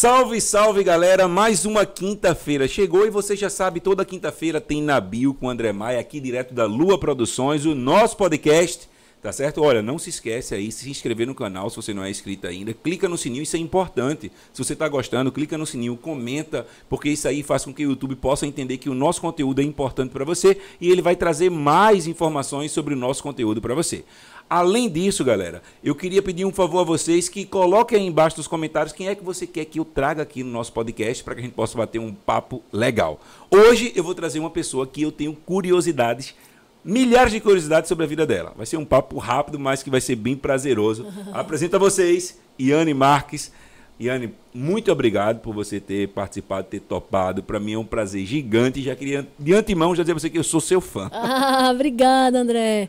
Salve, 0.00 0.40
salve 0.40 0.84
galera! 0.84 1.26
Mais 1.26 1.64
uma 1.64 1.84
quinta-feira 1.84 2.68
chegou 2.68 3.04
e 3.04 3.10
você 3.10 3.34
já 3.34 3.50
sabe, 3.50 3.80
toda 3.80 4.04
quinta-feira 4.04 4.60
tem 4.60 4.80
Nabil 4.80 5.34
com 5.34 5.50
André 5.50 5.72
Maia 5.72 5.98
aqui 5.98 6.20
direto 6.20 6.54
da 6.54 6.66
Lua 6.66 6.96
Produções, 6.96 7.66
o 7.66 7.74
nosso 7.74 8.16
podcast. 8.16 8.88
Tá 9.20 9.32
certo? 9.32 9.60
Olha, 9.60 9.82
não 9.82 9.98
se 9.98 10.10
esquece 10.10 10.54
aí, 10.54 10.70
se 10.70 10.88
inscrever 10.88 11.26
no 11.26 11.34
canal 11.34 11.68
se 11.68 11.74
você 11.74 11.92
não 11.92 12.04
é 12.04 12.10
inscrito 12.10 12.46
ainda. 12.46 12.72
Clica 12.72 13.08
no 13.08 13.18
sininho, 13.18 13.42
isso 13.42 13.56
é 13.56 13.58
importante. 13.58 14.30
Se 14.52 14.62
você 14.62 14.74
está 14.74 14.88
gostando, 14.88 15.32
clica 15.32 15.58
no 15.58 15.66
sininho, 15.66 15.96
comenta, 15.96 16.64
porque 16.88 17.08
isso 17.08 17.26
aí 17.26 17.42
faz 17.42 17.64
com 17.64 17.74
que 17.74 17.84
o 17.84 17.90
YouTube 17.90 18.14
possa 18.14 18.46
entender 18.46 18.78
que 18.78 18.88
o 18.88 18.94
nosso 18.94 19.20
conteúdo 19.20 19.60
é 19.60 19.64
importante 19.64 20.12
para 20.12 20.24
você 20.24 20.56
e 20.80 20.92
ele 20.92 21.02
vai 21.02 21.16
trazer 21.16 21.50
mais 21.50 22.06
informações 22.06 22.70
sobre 22.70 22.94
o 22.94 22.96
nosso 22.96 23.20
conteúdo 23.20 23.60
para 23.60 23.74
você. 23.74 24.04
Além 24.50 24.88
disso, 24.88 25.22
galera, 25.22 25.62
eu 25.84 25.94
queria 25.94 26.22
pedir 26.22 26.46
um 26.46 26.52
favor 26.52 26.80
a 26.80 26.84
vocês 26.84 27.28
que 27.28 27.44
coloquem 27.44 27.98
aí 27.98 28.06
embaixo 28.06 28.38
nos 28.38 28.46
comentários 28.46 28.94
quem 28.94 29.08
é 29.08 29.14
que 29.14 29.22
você 29.22 29.46
quer 29.46 29.66
que 29.66 29.78
eu 29.78 29.84
traga 29.84 30.22
aqui 30.22 30.42
no 30.42 30.50
nosso 30.50 30.72
podcast 30.72 31.22
para 31.22 31.34
que 31.34 31.40
a 31.40 31.44
gente 31.44 31.52
possa 31.52 31.76
bater 31.76 31.98
um 31.98 32.14
papo 32.14 32.62
legal. 32.72 33.20
Hoje 33.50 33.92
eu 33.94 34.02
vou 34.02 34.14
trazer 34.14 34.38
uma 34.38 34.48
pessoa 34.48 34.86
que 34.86 35.02
eu 35.02 35.12
tenho 35.12 35.34
curiosidades, 35.34 36.34
milhares 36.82 37.32
de 37.32 37.40
curiosidades 37.40 37.88
sobre 37.88 38.06
a 38.06 38.08
vida 38.08 38.24
dela. 38.24 38.54
Vai 38.56 38.64
ser 38.64 38.78
um 38.78 38.86
papo 38.86 39.18
rápido, 39.18 39.58
mas 39.58 39.82
que 39.82 39.90
vai 39.90 40.00
ser 40.00 40.16
bem 40.16 40.34
prazeroso. 40.34 41.06
Apresento 41.34 41.76
a 41.76 41.78
vocês, 41.78 42.38
Iane 42.58 42.94
Marques. 42.94 43.52
Iane, 44.00 44.32
muito 44.54 44.90
obrigado 44.90 45.40
por 45.40 45.52
você 45.52 45.80
ter 45.80 46.08
participado, 46.08 46.68
ter 46.68 46.80
topado. 46.80 47.42
Para 47.42 47.58
mim 47.60 47.72
é 47.72 47.78
um 47.78 47.84
prazer 47.84 48.24
gigante. 48.24 48.80
Já 48.80 48.94
queria, 48.94 49.26
de 49.38 49.52
antemão, 49.52 49.94
já 49.94 50.04
dizer 50.04 50.12
a 50.12 50.18
você 50.18 50.30
que 50.30 50.38
eu 50.38 50.44
sou 50.44 50.60
seu 50.60 50.80
fã. 50.80 51.10
Ah, 51.60 51.70
obrigada, 51.72 52.38
André. 52.38 52.88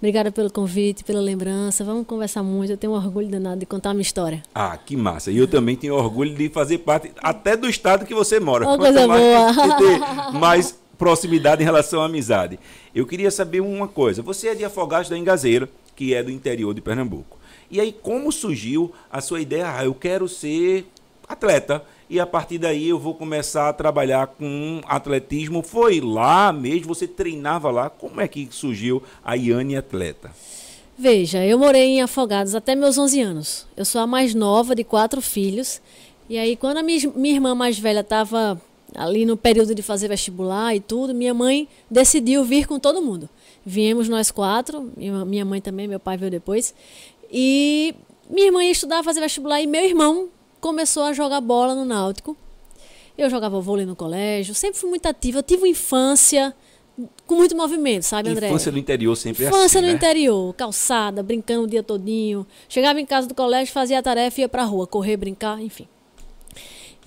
Obrigada 0.00 0.32
pelo 0.32 0.50
convite, 0.50 1.04
pela 1.04 1.20
lembrança. 1.20 1.84
Vamos 1.84 2.06
conversar 2.06 2.42
muito. 2.42 2.72
Eu 2.72 2.76
tenho 2.78 2.94
um 2.94 2.96
orgulho 2.96 3.28
danado 3.28 3.60
de 3.60 3.66
contar 3.66 3.90
a 3.90 3.92
minha 3.92 4.00
história. 4.00 4.42
Ah, 4.54 4.74
que 4.78 4.96
massa. 4.96 5.30
E 5.30 5.36
eu 5.36 5.46
também 5.46 5.76
tenho 5.76 5.94
orgulho 5.94 6.34
de 6.34 6.48
fazer 6.48 6.78
parte 6.78 7.12
até 7.22 7.54
do 7.54 7.68
estado 7.68 8.06
que 8.06 8.14
você 8.14 8.40
mora. 8.40 8.66
Uma 8.66 8.78
coisa 8.78 9.06
mais, 9.06 9.56
boa. 9.56 9.76
ter 9.76 10.00
mais 10.40 10.80
proximidade 10.96 11.60
em 11.60 11.66
relação 11.66 12.00
à 12.00 12.06
amizade. 12.06 12.58
Eu 12.94 13.06
queria 13.06 13.30
saber 13.30 13.60
uma 13.60 13.86
coisa. 13.86 14.22
Você 14.22 14.48
é 14.48 14.54
de 14.54 14.64
Afogados 14.64 15.10
da 15.10 15.18
Engazeira, 15.18 15.68
que 15.94 16.14
é 16.14 16.22
do 16.22 16.30
interior 16.30 16.72
de 16.72 16.80
Pernambuco. 16.80 17.38
E 17.70 17.78
aí, 17.78 17.92
como 17.92 18.32
surgiu 18.32 18.92
a 19.12 19.20
sua 19.20 19.42
ideia? 19.42 19.70
Ah, 19.76 19.84
eu 19.84 19.92
quero 19.92 20.26
ser 20.26 20.86
atleta 21.28 21.84
e 22.10 22.18
a 22.18 22.26
partir 22.26 22.58
daí 22.58 22.88
eu 22.88 22.98
vou 22.98 23.14
começar 23.14 23.68
a 23.68 23.72
trabalhar 23.72 24.26
com 24.26 24.80
atletismo. 24.84 25.62
Foi 25.62 26.00
lá 26.00 26.52
mesmo? 26.52 26.92
Você 26.92 27.06
treinava 27.06 27.70
lá? 27.70 27.88
Como 27.88 28.20
é 28.20 28.26
que 28.26 28.48
surgiu 28.50 29.00
a 29.24 29.36
Iane 29.36 29.76
Atleta? 29.76 30.32
Veja, 30.98 31.46
eu 31.46 31.56
morei 31.56 31.84
em 31.84 32.02
Afogados 32.02 32.56
até 32.56 32.74
meus 32.74 32.98
11 32.98 33.20
anos. 33.20 33.66
Eu 33.76 33.84
sou 33.84 34.00
a 34.00 34.08
mais 34.08 34.34
nova 34.34 34.74
de 34.74 34.82
quatro 34.82 35.22
filhos. 35.22 35.80
E 36.28 36.36
aí, 36.36 36.56
quando 36.56 36.78
a 36.78 36.82
minha, 36.82 37.00
minha 37.14 37.34
irmã 37.34 37.54
mais 37.54 37.78
velha 37.78 38.00
estava 38.00 38.60
ali 38.96 39.24
no 39.24 39.36
período 39.36 39.72
de 39.72 39.80
fazer 39.80 40.08
vestibular 40.08 40.74
e 40.74 40.80
tudo, 40.80 41.14
minha 41.14 41.32
mãe 41.32 41.68
decidiu 41.88 42.42
vir 42.42 42.66
com 42.66 42.80
todo 42.80 43.00
mundo. 43.00 43.28
Viemos 43.64 44.08
nós 44.08 44.32
quatro, 44.32 44.90
minha 44.96 45.44
mãe 45.44 45.60
também, 45.60 45.86
meu 45.86 46.00
pai 46.00 46.16
veio 46.16 46.30
depois. 46.30 46.74
E 47.30 47.94
minha 48.28 48.48
irmã 48.48 48.64
ia 48.64 48.72
estudar, 48.72 49.04
fazer 49.04 49.20
vestibular 49.20 49.60
e 49.60 49.66
meu 49.68 49.84
irmão 49.84 50.28
começou 50.60 51.04
a 51.04 51.12
jogar 51.12 51.40
bola 51.40 51.74
no 51.74 51.84
Náutico. 51.84 52.36
Eu 53.16 53.28
jogava 53.28 53.60
vôlei 53.60 53.84
no 53.84 53.96
colégio, 53.96 54.54
sempre 54.54 54.78
fui 54.78 54.88
muito 54.88 55.06
ativa. 55.06 55.38
Eu 55.38 55.42
tive 55.42 55.62
uma 55.62 55.68
infância 55.68 56.54
com 57.26 57.36
muito 57.36 57.56
movimento, 57.56 58.02
sabe, 58.02 58.30
André? 58.30 58.48
Infância 58.48 58.72
no 58.72 58.78
interior 58.78 59.16
sempre 59.16 59.46
infância 59.46 59.62
é 59.62 59.66
assim, 59.66 59.80
no 59.80 59.86
né? 59.86 59.92
interior, 59.92 60.54
calçada, 60.54 61.22
brincando 61.22 61.64
o 61.64 61.66
dia 61.66 61.82
todinho. 61.82 62.46
Chegava 62.68 63.00
em 63.00 63.06
casa 63.06 63.26
do 63.26 63.34
colégio, 63.34 63.72
fazia 63.72 63.98
a 63.98 64.02
tarefa 64.02 64.40
ia 64.40 64.48
pra 64.48 64.64
rua, 64.64 64.86
correr, 64.86 65.16
brincar, 65.16 65.60
enfim. 65.60 65.88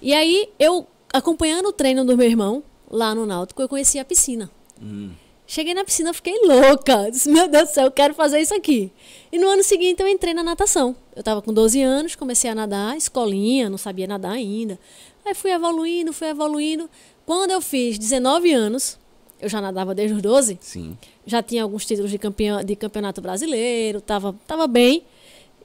E 0.01 0.13
aí, 0.13 0.49
eu, 0.59 0.87
acompanhando 1.11 1.67
o 1.67 1.73
treino 1.73 2.03
do 2.03 2.17
meu 2.17 2.27
irmão, 2.27 2.63
lá 2.89 3.15
no 3.15 3.25
Náutico, 3.25 3.61
eu 3.61 3.69
conheci 3.69 3.99
a 3.99 4.05
piscina. 4.05 4.49
Hum. 4.81 5.11
Cheguei 5.45 5.73
na 5.73 5.83
piscina, 5.83 6.13
fiquei 6.13 6.39
louca. 6.45 7.09
Disse, 7.11 7.29
meu 7.29 7.47
Deus 7.47 7.69
do 7.69 7.73
céu, 7.73 7.85
eu 7.85 7.91
quero 7.91 8.13
fazer 8.13 8.39
isso 8.39 8.53
aqui. 8.53 8.91
E 9.31 9.37
no 9.37 9.47
ano 9.47 9.63
seguinte 9.63 10.01
eu 10.01 10.07
entrei 10.07 10.33
na 10.33 10.43
natação. 10.43 10.95
Eu 11.15 11.19
estava 11.19 11.41
com 11.41 11.53
12 11.53 11.81
anos, 11.81 12.15
comecei 12.15 12.49
a 12.49 12.55
nadar, 12.55 12.97
escolinha, 12.97 13.69
não 13.69 13.77
sabia 13.77 14.07
nadar 14.07 14.31
ainda. 14.31 14.79
Aí 15.25 15.33
fui 15.33 15.51
evoluindo, 15.51 16.13
fui 16.13 16.27
evoluindo. 16.27 16.89
Quando 17.25 17.51
eu 17.51 17.61
fiz 17.61 17.97
19 17.97 18.51
anos, 18.51 18.97
eu 19.39 19.49
já 19.49 19.59
nadava 19.61 19.93
desde 19.93 20.15
os 20.15 20.21
12. 20.21 20.57
Sim. 20.61 20.97
Já 21.25 21.43
tinha 21.43 21.63
alguns 21.63 21.85
títulos 21.85 22.11
de, 22.11 22.17
campeão, 22.17 22.63
de 22.63 22.75
campeonato 22.75 23.21
brasileiro, 23.21 23.99
estava 23.99 24.35
tava 24.47 24.67
bem. 24.67 25.03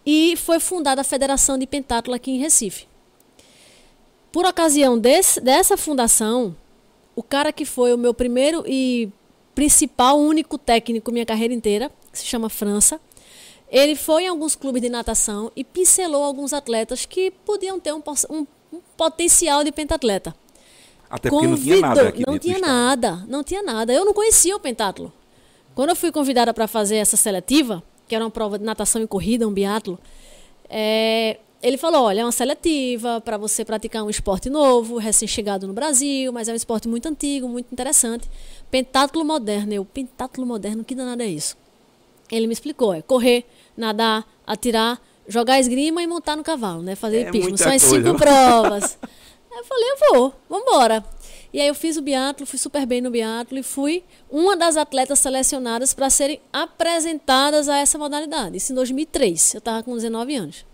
E 0.05 0.37
foi 0.37 0.59
fundada 0.59 1.01
a 1.01 1.05
Federação 1.05 1.59
de 1.59 1.67
Pentatlo 1.67 2.15
aqui 2.15 2.31
em 2.31 2.39
Recife. 2.39 2.87
Por 4.33 4.45
ocasião 4.45 4.99
desse, 4.99 5.41
dessa 5.41 5.77
fundação, 5.77 6.55
o 7.15 7.23
cara 7.23 7.53
que 7.53 7.65
foi 7.65 7.93
o 7.93 7.99
meu 7.99 8.15
primeiro 8.15 8.65
e 8.67 9.11
principal, 9.59 10.21
único 10.21 10.57
técnico 10.57 11.11
minha 11.11 11.27
carreira 11.27 11.53
inteira, 11.53 11.91
que 12.13 12.19
se 12.21 12.25
chama 12.25 12.49
França. 12.49 13.01
Ele 13.69 13.97
foi 13.97 14.23
em 14.23 14.29
alguns 14.29 14.55
clubes 14.55 14.81
de 14.81 14.89
natação 14.89 15.51
e 15.57 15.65
pincelou 15.65 16.23
alguns 16.23 16.53
atletas 16.53 17.05
que 17.05 17.33
podiam 17.45 17.81
ter 17.81 17.93
um, 17.93 18.01
um, 18.31 18.47
um 18.73 18.81
potencial 18.97 19.65
de 19.65 19.73
pentatleta. 19.73 20.33
Até 21.11 21.29
porque 21.29 21.45
Convidou, 21.45 21.57
não 21.57 21.77
tinha 21.77 21.81
nada 21.81 22.09
aqui 22.09 22.25
Não 22.25 22.39
tinha 22.39 22.59
nada, 22.61 23.27
não 23.27 23.43
tinha 23.43 23.63
nada. 23.65 23.93
Eu 23.93 24.05
não 24.05 24.15
conhecia 24.15 24.55
o 24.55 24.61
pentatlo. 24.61 25.13
Quando 25.75 25.89
eu 25.89 25.97
fui 25.97 26.13
convidada 26.13 26.55
para 26.55 26.69
fazer 26.69 26.95
essa 26.95 27.17
seletiva, 27.17 27.83
que 28.07 28.15
era 28.15 28.25
uma 28.25 28.31
prova 28.31 28.61
de 28.61 28.65
natação 28.65 29.03
e 29.03 29.09
corrida, 29.09 29.49
um 29.49 29.53
biatlo, 29.53 29.99
é, 30.71 31.39
ele 31.61 31.77
falou, 31.77 32.05
olha, 32.05 32.21
é 32.21 32.25
uma 32.25 32.31
seletiva 32.31 33.21
para 33.21 33.37
você 33.37 33.65
praticar 33.65 34.05
um 34.05 34.11
esporte 34.11 34.49
novo, 34.49 34.99
recém-chegado 34.99 35.67
no 35.67 35.73
Brasil, 35.73 36.33
mas 36.33 36.49
é 36.49 36.53
um 36.53 36.55
esporte 36.55 36.87
muito 36.87 37.09
antigo, 37.09 37.49
muito 37.49 37.73
interessante. 37.73 38.31
Pentátulo 38.71 39.25
moderno. 39.25 39.73
Eu, 39.73 39.85
pentátulo 39.85 40.47
moderno, 40.47 40.85
que 40.85 40.95
danada 40.95 41.25
é 41.25 41.29
isso? 41.29 41.57
Ele 42.31 42.47
me 42.47 42.53
explicou, 42.53 42.93
é 42.93 43.01
correr, 43.01 43.45
nadar, 43.77 44.27
atirar, 44.47 45.01
jogar 45.27 45.59
esgrima 45.59 46.03
e 46.03 46.07
montar 46.07 46.37
no 46.37 46.45
cavalo, 46.45 46.83
né? 46.83 46.95
Fazer 46.95 47.25
É 47.25 47.29
hipismo. 47.29 47.57
São 47.57 47.73
as 47.73 47.83
cinco 47.83 48.15
provas. 48.15 48.99
Aí 49.51 49.59
eu 49.59 49.65
falei, 49.65 49.91
eu 49.91 49.97
vou, 50.13 50.35
vambora. 50.49 51.05
E 51.53 51.61
aí 51.61 51.67
eu 51.67 51.75
fiz 51.75 51.97
o 51.97 52.03
biatlo, 52.03 52.45
fui 52.45 52.59
super 52.59 52.85
bem 52.85 53.01
no 53.01 53.11
biatlo 53.11 53.57
e 53.59 53.63
fui 53.63 54.05
uma 54.31 54.55
das 54.55 54.77
atletas 54.77 55.19
selecionadas 55.19 55.95
para 55.95 56.11
serem 56.11 56.41
apresentadas 56.53 57.69
a 57.71 57.79
essa 57.79 57.97
modalidade. 57.97 58.59
Isso 58.59 58.73
em 58.73 58.75
2003, 58.75 59.55
eu 59.55 59.59
estava 59.59 59.83
com 59.83 59.95
19 59.95 60.37
anos. 60.37 60.67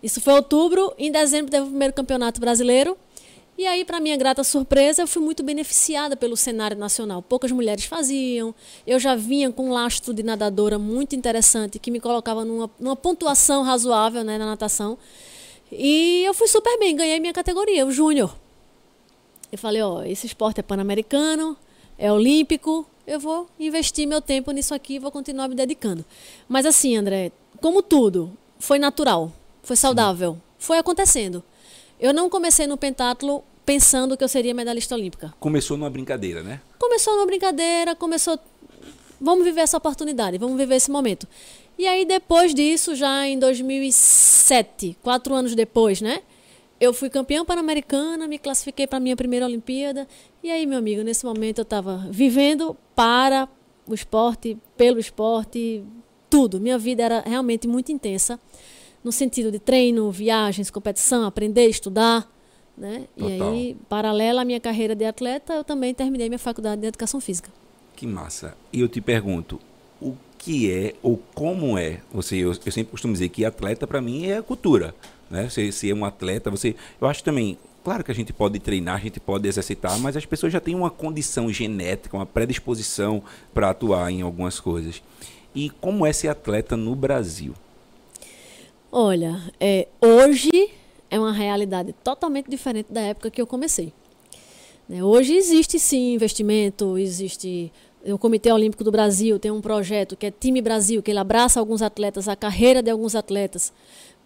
Isso 0.00 0.20
foi 0.20 0.34
outubro, 0.34 0.94
em 0.96 1.10
dezembro 1.10 1.50
teve 1.50 1.64
o 1.64 1.70
primeiro 1.70 1.92
campeonato 1.92 2.40
brasileiro. 2.40 2.96
E 3.58 3.66
aí, 3.66 3.84
para 3.84 3.98
minha 3.98 4.16
grata 4.16 4.44
surpresa, 4.44 5.02
eu 5.02 5.08
fui 5.08 5.20
muito 5.20 5.42
beneficiada 5.42 6.16
pelo 6.16 6.36
cenário 6.36 6.76
nacional. 6.76 7.20
Poucas 7.20 7.50
mulheres 7.50 7.86
faziam. 7.86 8.54
Eu 8.86 9.00
já 9.00 9.16
vinha 9.16 9.50
com 9.50 9.66
um 9.66 9.72
lastro 9.72 10.14
de 10.14 10.22
nadadora 10.22 10.78
muito 10.78 11.16
interessante 11.16 11.76
que 11.80 11.90
me 11.90 11.98
colocava 11.98 12.44
numa, 12.44 12.70
numa 12.78 12.94
pontuação 12.94 13.64
razoável 13.64 14.22
né, 14.22 14.38
na 14.38 14.46
natação. 14.46 14.96
E 15.72 16.22
eu 16.24 16.32
fui 16.34 16.46
super 16.46 16.78
bem, 16.78 16.94
ganhei 16.94 17.18
minha 17.18 17.32
categoria, 17.32 17.84
o 17.84 17.90
júnior. 17.90 18.32
Eu 19.50 19.58
falei, 19.58 19.82
ó, 19.82 20.04
esse 20.04 20.24
esporte 20.24 20.60
é 20.60 20.62
pan-americano, 20.62 21.56
é 21.98 22.12
olímpico, 22.12 22.86
eu 23.04 23.18
vou 23.18 23.48
investir 23.58 24.06
meu 24.06 24.22
tempo 24.22 24.52
nisso 24.52 24.72
aqui 24.72 24.94
e 24.94 24.98
vou 25.00 25.10
continuar 25.10 25.48
me 25.48 25.56
dedicando. 25.56 26.04
Mas 26.48 26.64
assim, 26.64 26.96
André, 26.96 27.32
como 27.60 27.82
tudo, 27.82 28.30
foi 28.56 28.78
natural, 28.78 29.32
foi 29.64 29.74
saudável, 29.74 30.38
foi 30.60 30.78
acontecendo. 30.78 31.42
Eu 32.00 32.14
não 32.14 32.30
comecei 32.30 32.66
no 32.66 32.76
pentatlo 32.76 33.42
pensando 33.66 34.16
que 34.16 34.22
eu 34.22 34.28
seria 34.28 34.54
medalhista 34.54 34.94
olímpica. 34.94 35.34
Começou 35.40 35.76
numa 35.76 35.90
brincadeira, 35.90 36.42
né? 36.42 36.60
Começou 36.78 37.14
numa 37.16 37.26
brincadeira, 37.26 37.94
começou. 37.96 38.38
Vamos 39.20 39.44
viver 39.44 39.62
essa 39.62 39.76
oportunidade, 39.76 40.38
vamos 40.38 40.56
viver 40.56 40.76
esse 40.76 40.90
momento. 40.90 41.26
E 41.76 41.86
aí, 41.86 42.04
depois 42.04 42.54
disso, 42.54 42.94
já 42.94 43.26
em 43.26 43.36
2007, 43.38 44.96
quatro 45.02 45.34
anos 45.34 45.56
depois, 45.56 46.00
né? 46.00 46.22
Eu 46.80 46.94
fui 46.94 47.10
campeã 47.10 47.44
pan-americana, 47.44 48.28
me 48.28 48.38
classifiquei 48.38 48.86
para 48.86 48.98
a 48.98 49.00
minha 49.00 49.16
primeira 49.16 49.44
Olimpíada. 49.44 50.06
E 50.42 50.50
aí, 50.52 50.64
meu 50.66 50.78
amigo, 50.78 51.02
nesse 51.02 51.26
momento 51.26 51.58
eu 51.58 51.62
estava 51.62 52.06
vivendo 52.10 52.76
para 52.94 53.48
o 53.88 53.92
esporte, 53.92 54.56
pelo 54.76 55.00
esporte, 55.00 55.82
tudo. 56.30 56.60
Minha 56.60 56.78
vida 56.78 57.02
era 57.02 57.20
realmente 57.26 57.66
muito 57.66 57.90
intensa 57.90 58.38
no 59.02 59.12
sentido 59.12 59.50
de 59.50 59.58
treino, 59.58 60.10
viagens, 60.10 60.70
competição, 60.70 61.24
aprender, 61.24 61.66
estudar. 61.66 62.30
Né? 62.76 63.06
E 63.16 63.42
aí, 63.42 63.76
paralela 63.88 64.42
à 64.42 64.44
minha 64.44 64.60
carreira 64.60 64.94
de 64.94 65.04
atleta, 65.04 65.54
eu 65.54 65.64
também 65.64 65.92
terminei 65.92 66.28
minha 66.28 66.38
faculdade 66.38 66.80
de 66.80 66.86
educação 66.86 67.20
física. 67.20 67.50
Que 67.96 68.06
massa. 68.06 68.56
E 68.72 68.80
eu 68.80 68.88
te 68.88 69.00
pergunto, 69.00 69.60
o 70.00 70.14
que 70.38 70.70
é 70.70 70.94
ou 71.02 71.20
como 71.34 71.76
é? 71.76 72.00
Você, 72.12 72.36
eu, 72.36 72.52
eu 72.64 72.72
sempre 72.72 72.92
costumo 72.92 73.12
dizer 73.12 73.28
que 73.30 73.44
atleta 73.44 73.86
para 73.86 74.00
mim 74.00 74.26
é 74.26 74.38
a 74.38 74.42
cultura, 74.42 74.94
né? 75.28 75.48
Você, 75.50 75.72
se 75.72 75.90
é 75.90 75.94
um 75.94 76.04
atleta, 76.04 76.50
você, 76.50 76.76
eu 77.00 77.08
acho 77.08 77.24
também, 77.24 77.58
claro 77.82 78.04
que 78.04 78.12
a 78.12 78.14
gente 78.14 78.32
pode 78.32 78.60
treinar, 78.60 78.94
a 78.94 79.00
gente 79.00 79.18
pode 79.18 79.48
exercitar, 79.48 79.98
mas 79.98 80.16
as 80.16 80.24
pessoas 80.24 80.52
já 80.52 80.60
têm 80.60 80.76
uma 80.76 80.90
condição 80.90 81.52
genética, 81.52 82.16
uma 82.16 82.26
predisposição 82.26 83.20
para 83.52 83.70
atuar 83.70 84.12
em 84.12 84.22
algumas 84.22 84.60
coisas. 84.60 85.02
E 85.52 85.68
como 85.68 86.06
é 86.06 86.12
ser 86.12 86.28
atleta 86.28 86.76
no 86.76 86.94
Brasil? 86.94 87.52
Olha, 88.90 89.42
é, 89.60 89.86
hoje 90.00 90.70
é 91.10 91.18
uma 91.18 91.32
realidade 91.32 91.94
totalmente 92.02 92.48
diferente 92.48 92.90
da 92.90 93.02
época 93.02 93.30
que 93.30 93.40
eu 93.40 93.46
comecei. 93.46 93.92
Né? 94.88 95.04
Hoje 95.04 95.34
existe 95.34 95.78
sim 95.78 96.14
investimento, 96.14 96.96
existe 96.96 97.70
o 98.04 98.16
Comitê 98.16 98.50
Olímpico 98.50 98.82
do 98.82 98.90
Brasil 98.90 99.38
tem 99.38 99.50
um 99.50 99.60
projeto 99.60 100.16
que 100.16 100.26
é 100.26 100.30
Time 100.30 100.62
Brasil, 100.62 101.02
que 101.02 101.10
ele 101.10 101.18
abraça 101.18 101.60
alguns 101.60 101.82
atletas, 101.82 102.28
a 102.28 102.36
carreira 102.36 102.82
de 102.82 102.90
alguns 102.90 103.14
atletas, 103.14 103.72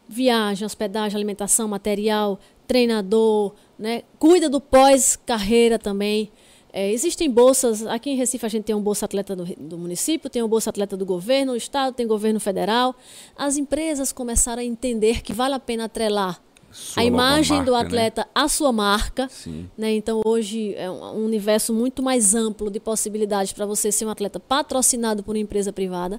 viagem, 0.08 0.64
hospedagem, 0.64 1.16
alimentação, 1.16 1.66
material, 1.66 2.38
treinador, 2.66 3.54
né? 3.76 4.02
cuida 4.18 4.48
do 4.48 4.60
pós-carreira 4.60 5.76
também. 5.76 6.30
É, 6.72 6.90
existem 6.90 7.30
bolsas, 7.30 7.86
aqui 7.86 8.10
em 8.10 8.16
Recife 8.16 8.46
a 8.46 8.48
gente 8.48 8.64
tem 8.64 8.74
um 8.74 8.80
Bolsa 8.80 9.04
Atleta 9.04 9.36
do, 9.36 9.44
do, 9.44 9.76
município, 9.76 10.30
tem 10.30 10.42
um 10.42 10.48
Bolsa 10.48 10.70
Atleta 10.70 10.96
do 10.96 11.04
governo, 11.04 11.52
do 11.52 11.58
estado, 11.58 11.94
tem 11.94 12.06
governo 12.06 12.40
federal. 12.40 12.94
As 13.36 13.58
empresas 13.58 14.10
começaram 14.10 14.62
a 14.62 14.64
entender 14.64 15.20
que 15.20 15.34
vale 15.34 15.54
a 15.54 15.60
pena 15.60 15.84
atrelar 15.84 16.40
sua 16.72 17.02
a 17.02 17.04
imagem 17.04 17.58
marca, 17.58 17.70
do 17.70 17.76
né? 17.76 17.80
atleta 17.82 18.20
né? 18.22 18.26
à 18.34 18.48
sua 18.48 18.72
marca. 18.72 19.30
Né? 19.76 19.92
Então 19.92 20.22
hoje 20.24 20.74
é 20.74 20.90
um 20.90 21.24
universo 21.24 21.74
muito 21.74 22.02
mais 22.02 22.34
amplo 22.34 22.70
de 22.70 22.80
possibilidades 22.80 23.52
para 23.52 23.66
você 23.66 23.92
ser 23.92 24.06
um 24.06 24.10
atleta 24.10 24.40
patrocinado 24.40 25.22
por 25.22 25.36
uma 25.36 25.42
empresa 25.42 25.72
privada. 25.74 26.18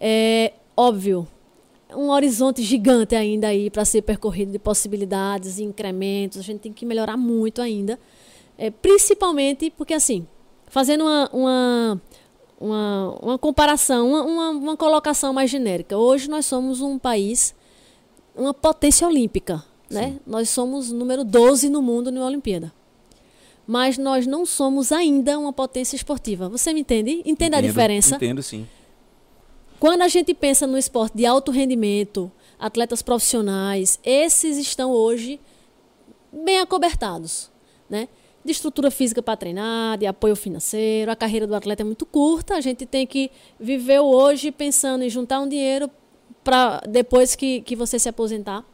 É 0.00 0.54
óbvio, 0.76 1.28
um 1.94 2.10
horizonte 2.10 2.62
gigante 2.62 3.14
ainda 3.14 3.46
aí 3.46 3.70
para 3.70 3.84
ser 3.84 4.02
percorrido 4.02 4.50
de 4.50 4.58
possibilidades 4.58 5.58
e 5.58 5.62
incrementos. 5.62 6.38
A 6.38 6.42
gente 6.42 6.60
tem 6.60 6.72
que 6.72 6.84
melhorar 6.84 7.16
muito 7.16 7.62
ainda. 7.62 7.98
É, 8.56 8.70
principalmente 8.70 9.70
porque, 9.70 9.94
assim, 9.94 10.26
fazendo 10.66 11.04
uma, 11.04 11.30
uma, 11.32 12.02
uma, 12.60 13.18
uma 13.20 13.38
comparação, 13.38 14.08
uma, 14.08 14.22
uma, 14.22 14.50
uma 14.50 14.76
colocação 14.76 15.32
mais 15.32 15.50
genérica. 15.50 15.96
Hoje 15.98 16.30
nós 16.30 16.46
somos 16.46 16.80
um 16.80 16.98
país, 16.98 17.54
uma 18.34 18.54
potência 18.54 19.06
olímpica. 19.06 19.64
Né? 19.90 20.18
Nós 20.26 20.48
somos 20.48 20.90
número 20.90 21.24
12 21.24 21.68
no 21.68 21.82
mundo 21.82 22.10
na 22.10 22.24
Olimpíada. 22.24 22.72
Mas 23.66 23.98
nós 23.98 24.26
não 24.26 24.46
somos 24.46 24.90
ainda 24.90 25.38
uma 25.38 25.52
potência 25.52 25.94
esportiva. 25.94 26.48
Você 26.48 26.72
me 26.72 26.80
entende? 26.80 27.10
Entenda 27.20 27.28
entendo, 27.28 27.54
a 27.56 27.60
diferença? 27.60 28.16
Entendo, 28.16 28.42
sim. 28.42 28.66
Quando 29.78 30.02
a 30.02 30.08
gente 30.08 30.32
pensa 30.32 30.66
no 30.66 30.78
esporte 30.78 31.16
de 31.16 31.26
alto 31.26 31.50
rendimento, 31.50 32.32
atletas 32.58 33.02
profissionais, 33.02 33.98
esses 34.02 34.56
estão 34.56 34.90
hoje 34.90 35.40
bem 36.32 36.58
acobertados. 36.60 37.50
Né? 37.90 38.08
De 38.44 38.52
estrutura 38.52 38.90
física 38.90 39.22
para 39.22 39.36
treinar, 39.36 39.98
de 39.98 40.06
apoio 40.06 40.34
financeiro. 40.34 41.10
A 41.10 41.16
carreira 41.16 41.46
do 41.46 41.54
atleta 41.54 41.82
é 41.82 41.84
muito 41.84 42.04
curta, 42.04 42.54
a 42.54 42.60
gente 42.60 42.84
tem 42.86 43.06
que 43.06 43.30
viver 43.58 44.00
hoje 44.00 44.50
pensando 44.50 45.04
em 45.04 45.10
juntar 45.10 45.40
um 45.40 45.48
dinheiro 45.48 45.90
para 46.42 46.80
depois 46.88 47.36
que, 47.36 47.60
que 47.60 47.76
você 47.76 47.98
se 47.98 48.08
aposentar. 48.08 48.64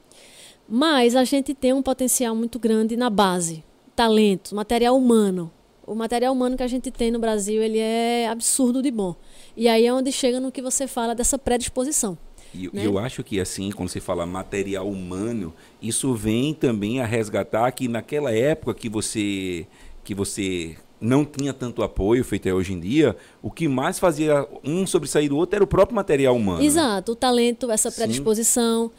Mas 0.68 1.16
a 1.16 1.24
gente 1.24 1.54
tem 1.54 1.72
um 1.72 1.82
potencial 1.82 2.34
muito 2.34 2.58
grande 2.58 2.96
na 2.96 3.08
base, 3.08 3.64
talento, 3.96 4.54
material 4.54 4.96
humano. 4.96 5.50
O 5.86 5.94
material 5.94 6.34
humano 6.34 6.56
que 6.56 6.62
a 6.62 6.68
gente 6.68 6.90
tem 6.90 7.10
no 7.10 7.18
Brasil, 7.18 7.62
ele 7.62 7.78
é 7.78 8.28
absurdo 8.28 8.82
de 8.82 8.90
bom. 8.90 9.16
E 9.56 9.66
aí 9.68 9.86
é 9.86 9.92
onde 9.92 10.12
chega 10.12 10.38
no 10.38 10.52
que 10.52 10.60
você 10.60 10.86
fala 10.86 11.14
dessa 11.14 11.38
predisposição. 11.38 12.18
E 12.54 12.70
né? 12.72 12.86
eu 12.86 12.98
acho 12.98 13.22
que 13.22 13.40
assim, 13.40 13.70
quando 13.70 13.88
você 13.88 14.00
fala 14.00 14.26
material 14.26 14.88
humano, 14.88 15.52
isso 15.80 16.14
vem 16.14 16.54
também 16.54 17.00
a 17.00 17.06
resgatar 17.06 17.70
que 17.72 17.88
naquela 17.88 18.32
época 18.32 18.74
que 18.74 18.88
você 18.88 19.66
que 20.02 20.14
você 20.14 20.76
não 21.00 21.24
tinha 21.24 21.52
tanto 21.52 21.82
apoio 21.82 22.24
feito 22.24 22.48
hoje 22.48 22.72
em 22.72 22.80
dia, 22.80 23.16
o 23.42 23.50
que 23.50 23.68
mais 23.68 23.98
fazia 23.98 24.46
um 24.64 24.86
sobressair 24.86 25.28
do 25.28 25.36
outro 25.36 25.56
era 25.56 25.64
o 25.64 25.66
próprio 25.66 25.94
material 25.94 26.34
humano. 26.34 26.58
Né? 26.58 26.64
Exato, 26.64 27.12
né? 27.12 27.14
o 27.14 27.16
talento, 27.16 27.70
essa 27.70 27.90
predisposição. 27.92 28.90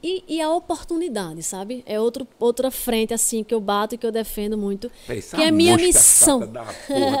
E, 0.00 0.22
e, 0.28 0.40
a 0.40 0.48
oportunidade, 0.50 1.42
sabe? 1.42 1.82
É 1.84 1.98
outro, 1.98 2.26
outra 2.38 2.70
frente, 2.70 3.12
assim, 3.12 3.42
que 3.42 3.52
eu 3.52 3.60
bato 3.60 3.96
e 3.96 3.98
que 3.98 4.06
eu 4.06 4.12
defendo 4.12 4.56
muito. 4.56 4.88
que 5.34 5.42
é 5.42 5.48
a 5.48 5.52
minha 5.52 5.76
missão. 5.76 6.46
Da 6.46 6.62
porra, 6.62 7.18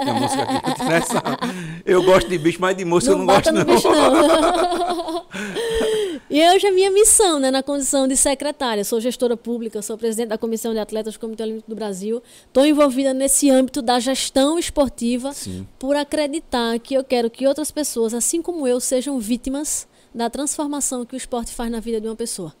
aqui, 0.62 1.82
eu 1.84 2.04
gosto 2.04 2.28
de 2.28 2.38
bicho, 2.38 2.58
mas 2.60 2.76
de 2.76 2.84
moça 2.84 3.10
não 3.10 3.14
eu 3.14 3.18
não 3.18 3.26
gosto, 3.26 3.50
não. 3.50 3.64
Bicho, 3.64 3.90
não. 3.90 5.26
e 6.30 6.50
hoje 6.50 6.68
é 6.68 6.70
minha 6.70 6.92
missão, 6.92 7.40
né? 7.40 7.50
Na 7.50 7.64
condição 7.64 8.06
de 8.06 8.16
secretária. 8.16 8.84
Sou 8.84 9.00
gestora 9.00 9.36
pública, 9.36 9.82
sou 9.82 9.98
presidente 9.98 10.28
da 10.28 10.38
Comissão 10.38 10.72
de 10.72 10.78
Atletas 10.78 11.14
do 11.14 11.20
Comitê 11.20 11.42
Olímpico 11.42 11.68
do 11.68 11.74
Brasil. 11.74 12.22
Estou 12.46 12.64
envolvida 12.64 13.12
nesse 13.12 13.50
âmbito 13.50 13.82
da 13.82 13.98
gestão 13.98 14.56
esportiva 14.56 15.32
Sim. 15.32 15.66
por 15.80 15.96
acreditar 15.96 16.78
que 16.78 16.94
eu 16.94 17.02
quero 17.02 17.28
que 17.28 17.44
outras 17.44 17.72
pessoas, 17.72 18.14
assim 18.14 18.40
como 18.40 18.68
eu, 18.68 18.78
sejam 18.78 19.18
vítimas 19.18 19.87
da 20.14 20.30
transformação 20.30 21.04
que 21.04 21.14
o 21.14 21.16
esporte 21.16 21.52
faz 21.52 21.70
na 21.70 21.80
vida 21.80 22.00
de 22.00 22.06
uma 22.06 22.16
pessoa. 22.16 22.54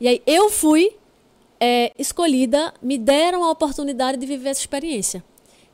E 0.00 0.08
aí 0.08 0.22
eu 0.26 0.50
fui 0.50 0.96
é, 1.60 1.92
escolhida, 1.98 2.72
me 2.80 2.98
deram 2.98 3.44
a 3.44 3.50
oportunidade 3.50 4.18
de 4.18 4.26
viver 4.26 4.50
essa 4.50 4.60
experiência. 4.60 5.24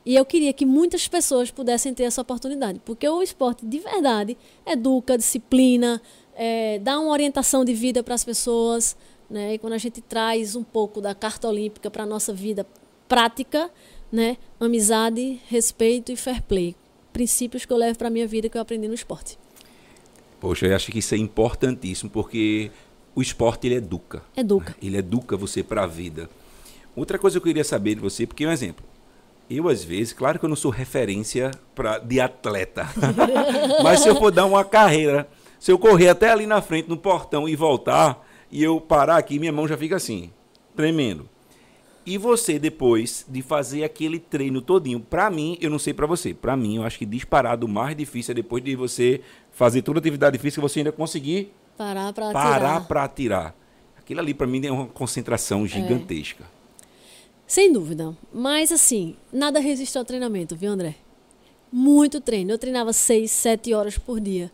E 0.06 0.14
eu 0.14 0.24
queria 0.24 0.52
que 0.52 0.66
muitas 0.66 1.08
pessoas 1.08 1.50
pudessem 1.50 1.94
ter 1.94 2.04
essa 2.04 2.20
oportunidade, 2.20 2.80
porque 2.84 3.08
o 3.08 3.22
esporte 3.22 3.64
de 3.64 3.78
verdade 3.78 4.36
educa, 4.66 5.16
disciplina, 5.16 6.00
é, 6.34 6.78
dá 6.78 6.98
uma 6.98 7.10
orientação 7.10 7.64
de 7.64 7.72
vida 7.72 8.02
para 8.02 8.14
as 8.14 8.24
pessoas. 8.24 8.96
Né? 9.30 9.54
E 9.54 9.58
quando 9.58 9.72
a 9.72 9.78
gente 9.78 10.00
traz 10.02 10.54
um 10.56 10.62
pouco 10.62 11.00
da 11.00 11.14
carta 11.14 11.48
olímpica 11.48 11.90
para 11.90 12.02
a 12.02 12.06
nossa 12.06 12.32
vida 12.32 12.66
prática, 13.08 13.70
né? 14.12 14.36
amizade, 14.60 15.40
respeito 15.48 16.12
e 16.12 16.16
fair 16.16 16.42
play. 16.42 16.76
Princípios 17.12 17.64
que 17.64 17.72
eu 17.72 17.76
levo 17.76 17.96
para 17.96 18.08
a 18.08 18.10
minha 18.10 18.26
vida 18.26 18.48
que 18.48 18.58
eu 18.58 18.62
aprendi 18.62 18.88
no 18.88 18.94
esporte. 18.94 19.38
Poxa, 20.44 20.66
eu 20.66 20.76
acho 20.76 20.92
que 20.92 20.98
isso 20.98 21.14
é 21.14 21.16
importantíssimo, 21.16 22.10
porque 22.10 22.70
o 23.14 23.22
esporte 23.22 23.66
ele 23.66 23.76
educa. 23.76 24.22
Educa. 24.36 24.76
Ele 24.82 24.98
educa 24.98 25.38
você 25.38 25.62
para 25.62 25.84
a 25.84 25.86
vida. 25.86 26.28
Outra 26.94 27.18
coisa 27.18 27.40
que 27.40 27.48
eu 27.48 27.50
queria 27.50 27.64
saber 27.64 27.94
de 27.94 28.02
você, 28.02 28.26
porque 28.26 28.46
um 28.46 28.52
exemplo, 28.52 28.84
eu 29.48 29.70
às 29.70 29.82
vezes, 29.82 30.12
claro 30.12 30.38
que 30.38 30.44
eu 30.44 30.48
não 30.50 30.54
sou 30.54 30.70
referência 30.70 31.50
para 31.74 31.96
de 31.96 32.20
atleta, 32.20 32.86
mas 33.82 34.00
se 34.00 34.08
eu 34.10 34.16
for 34.16 34.30
dar 34.30 34.44
uma 34.44 34.62
carreira, 34.62 35.26
se 35.58 35.72
eu 35.72 35.78
correr 35.78 36.10
até 36.10 36.30
ali 36.30 36.44
na 36.44 36.60
frente 36.60 36.90
no 36.90 36.98
portão 36.98 37.48
e 37.48 37.56
voltar 37.56 38.22
e 38.52 38.62
eu 38.62 38.78
parar 38.78 39.16
aqui, 39.16 39.38
minha 39.38 39.50
mão 39.50 39.66
já 39.66 39.78
fica 39.78 39.96
assim, 39.96 40.30
tremendo. 40.76 41.26
E 42.06 42.18
você 42.18 42.58
depois 42.58 43.24
de 43.28 43.40
fazer 43.40 43.84
aquele 43.84 44.18
treino 44.18 44.60
todinho, 44.60 45.00
para 45.00 45.30
mim, 45.30 45.56
eu 45.60 45.70
não 45.70 45.78
sei 45.78 45.94
para 45.94 46.06
você, 46.06 46.34
para 46.34 46.56
mim, 46.56 46.76
eu 46.76 46.82
acho 46.82 46.98
que 46.98 47.06
disparado 47.06 47.66
o 47.66 47.68
mais 47.68 47.96
difícil 47.96 48.32
é 48.32 48.34
depois 48.34 48.62
de 48.62 48.76
você 48.76 49.22
fazer 49.52 49.82
toda 49.82 49.98
a 49.98 50.00
atividade 50.00 50.38
física, 50.38 50.60
você 50.60 50.80
ainda 50.80 50.92
conseguir 50.92 51.50
Parar 51.76 52.12
para 52.12 52.26
atirar. 52.26 52.42
Parar 52.42 52.80
para 52.86 53.04
atirar. 53.04 53.56
Aquilo 53.98 54.20
ali 54.20 54.32
para 54.32 54.46
mim 54.46 54.64
é 54.64 54.70
uma 54.70 54.86
concentração 54.86 55.64
é. 55.64 55.68
gigantesca. 55.68 56.44
É. 56.44 56.84
Sem 57.46 57.72
dúvida. 57.72 58.16
Mas 58.32 58.70
assim, 58.70 59.16
nada 59.32 59.58
resiste 59.58 59.98
ao 59.98 60.04
treinamento, 60.04 60.54
viu, 60.54 60.70
André? 60.70 60.94
Muito 61.72 62.20
treino. 62.20 62.52
Eu 62.52 62.58
treinava 62.58 62.92
seis, 62.92 63.30
sete 63.30 63.74
horas 63.74 63.98
por 63.98 64.20
dia. 64.20 64.50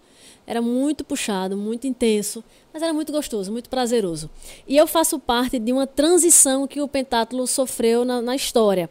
Era 0.47 0.63
muito 0.63 1.05
puxado, 1.05 1.57
muito 1.57 1.87
intenso, 1.87 2.43
mas 2.73 2.83
era 2.83 2.93
muito 2.93 3.13
gostoso, 3.13 3.51
muito 3.51 3.69
prazeroso. 3.69 4.31
E 4.67 4.77
eu 4.77 4.87
faço 4.87 5.19
parte 5.19 5.59
de 5.59 5.73
uma 5.73 5.87
transição 5.87 6.67
que 6.67 6.81
o 6.81 6.89
pentátulo 6.89 7.47
sofreu 7.47 8.05
na, 8.05 8.21
na 8.23 8.37
história. 8.37 8.89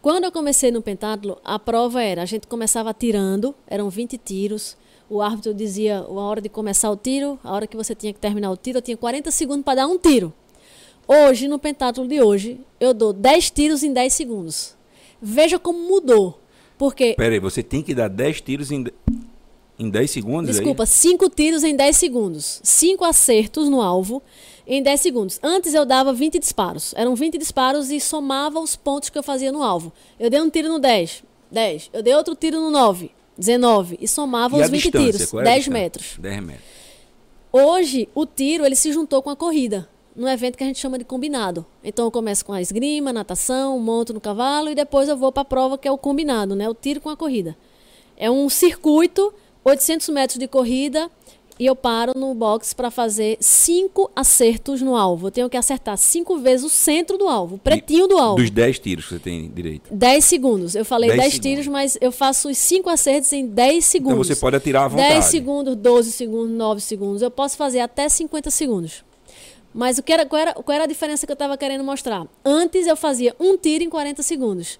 Quando 0.00 0.24
eu 0.24 0.32
comecei 0.32 0.70
no 0.70 0.80
pentátulo, 0.80 1.38
a 1.44 1.58
prova 1.58 2.02
era, 2.02 2.22
a 2.22 2.26
gente 2.26 2.46
começava 2.46 2.94
tirando, 2.94 3.54
eram 3.66 3.90
20 3.90 4.16
tiros, 4.18 4.76
o 5.10 5.20
árbitro 5.20 5.52
dizia 5.52 5.98
a 5.98 6.10
hora 6.10 6.40
de 6.40 6.48
começar 6.48 6.90
o 6.90 6.96
tiro, 6.96 7.38
a 7.42 7.52
hora 7.52 7.66
que 7.66 7.76
você 7.76 7.94
tinha 7.94 8.12
que 8.12 8.20
terminar 8.20 8.50
o 8.50 8.56
tiro, 8.56 8.78
eu 8.78 8.82
tinha 8.82 8.96
40 8.96 9.30
segundos 9.30 9.64
para 9.64 9.76
dar 9.76 9.86
um 9.86 9.98
tiro. 9.98 10.32
Hoje, 11.06 11.48
no 11.48 11.58
pentátulo 11.58 12.06
de 12.06 12.20
hoje, 12.20 12.60
eu 12.78 12.92
dou 12.92 13.12
10 13.12 13.50
tiros 13.50 13.82
em 13.82 13.92
10 13.92 14.12
segundos. 14.12 14.76
Veja 15.20 15.58
como 15.58 15.78
mudou. 15.78 16.38
Porque. 16.76 17.14
Peraí, 17.14 17.40
você 17.40 17.62
tem 17.62 17.82
que 17.82 17.94
dar 17.94 18.08
10 18.08 18.40
tiros 18.42 18.70
em, 18.70 18.84
em 19.78 19.88
10 19.88 20.10
segundos? 20.10 20.50
É 20.50 20.52
Desculpa, 20.52 20.84
5 20.84 21.30
tiros 21.30 21.62
em 21.62 21.76
10 21.76 21.96
segundos. 21.96 22.60
5 22.62 23.04
acertos 23.04 23.68
no 23.68 23.80
alvo 23.80 24.22
em 24.66 24.82
10 24.82 25.00
segundos. 25.00 25.38
Antes 25.42 25.72
eu 25.72 25.86
dava 25.86 26.12
20 26.12 26.38
disparos. 26.38 26.92
Eram 26.96 27.14
20 27.14 27.38
disparos 27.38 27.90
e 27.90 28.00
somava 28.00 28.60
os 28.60 28.76
pontos 28.76 29.08
que 29.08 29.18
eu 29.18 29.22
fazia 29.22 29.52
no 29.52 29.62
alvo. 29.62 29.92
Eu 30.18 30.28
dei 30.28 30.40
um 30.40 30.50
tiro 30.50 30.68
no 30.68 30.78
10. 30.78 31.22
10. 31.50 31.90
Eu 31.92 32.02
dei 32.02 32.14
outro 32.14 32.34
tiro 32.34 32.60
no 32.60 32.70
9. 32.70 33.10
19. 33.36 33.98
E 34.00 34.08
somava 34.08 34.58
e 34.58 34.62
os 34.62 34.68
20 34.68 34.90
tiros. 34.90 35.32
10 35.32 35.68
metros. 35.68 36.16
10 36.18 36.42
metros. 36.42 36.64
Hoje, 37.52 38.08
o 38.14 38.26
tiro 38.26 38.66
ele 38.66 38.76
se 38.76 38.92
juntou 38.92 39.22
com 39.22 39.30
a 39.30 39.36
corrida. 39.36 39.88
Num 40.14 40.28
evento 40.28 40.58
que 40.58 40.64
a 40.64 40.66
gente 40.66 40.80
chama 40.80 40.98
de 40.98 41.04
combinado. 41.04 41.64
Então 41.82 42.04
eu 42.04 42.10
começo 42.10 42.44
com 42.44 42.52
a 42.52 42.60
esgrima, 42.60 43.12
natação, 43.12 43.78
monto 43.78 44.12
no 44.12 44.20
cavalo 44.20 44.68
e 44.68 44.74
depois 44.74 45.08
eu 45.08 45.16
vou 45.16 45.30
para 45.30 45.42
a 45.42 45.44
prova 45.44 45.78
que 45.78 45.86
é 45.86 45.92
o 45.92 45.96
combinado, 45.96 46.56
né? 46.56 46.68
O 46.68 46.74
tiro 46.74 47.00
com 47.00 47.08
a 47.08 47.16
corrida. 47.16 47.56
É 48.16 48.28
um 48.28 48.48
circuito, 48.48 49.32
800 49.68 50.08
metros 50.10 50.38
de 50.38 50.48
corrida 50.48 51.10
e 51.58 51.66
eu 51.66 51.74
paro 51.74 52.12
no 52.16 52.32
box 52.34 52.72
para 52.72 52.90
fazer 52.90 53.36
cinco 53.40 54.10
acertos 54.14 54.80
no 54.80 54.94
alvo. 54.96 55.26
Eu 55.26 55.30
tenho 55.30 55.50
que 55.50 55.56
acertar 55.56 55.98
cinco 55.98 56.38
vezes 56.38 56.64
o 56.64 56.68
centro 56.68 57.18
do 57.18 57.26
alvo, 57.26 57.56
o 57.56 57.58
pretinho 57.58 58.06
do 58.06 58.16
alvo. 58.16 58.36
Dos 58.36 58.50
10 58.50 58.78
tiros 58.78 59.06
que 59.06 59.14
você 59.14 59.18
tem 59.18 59.50
direito. 59.50 59.92
10 59.92 60.24
segundos. 60.24 60.74
Eu 60.76 60.84
falei 60.84 61.10
10 61.16 61.38
tiros, 61.40 61.66
mas 61.66 61.98
eu 62.00 62.12
faço 62.12 62.48
os 62.48 62.56
cinco 62.56 62.88
acertos 62.88 63.32
em 63.32 63.46
10 63.46 63.84
segundos. 63.84 64.12
Então 64.12 64.24
você 64.24 64.40
pode 64.40 64.56
atirar 64.56 64.84
à 64.84 64.88
vontade. 64.88 65.14
10 65.14 65.24
segundos, 65.24 65.74
12 65.74 66.12
segundos, 66.12 66.50
9 66.50 66.80
segundos. 66.80 67.22
Eu 67.22 67.30
posso 67.30 67.56
fazer 67.56 67.80
até 67.80 68.08
50 68.08 68.50
segundos. 68.50 69.04
Mas 69.74 69.98
o 69.98 70.02
que 70.02 70.12
era, 70.12 70.24
qual, 70.24 70.40
era, 70.40 70.54
qual 70.54 70.74
era 70.74 70.84
a 70.84 70.86
diferença 70.88 71.26
que 71.26 71.32
eu 71.32 71.34
estava 71.34 71.56
querendo 71.56 71.82
mostrar? 71.84 72.26
Antes 72.44 72.86
eu 72.86 72.96
fazia 72.96 73.34
um 73.38 73.56
tiro 73.56 73.82
em 73.82 73.90
40 73.90 74.22
segundos. 74.22 74.78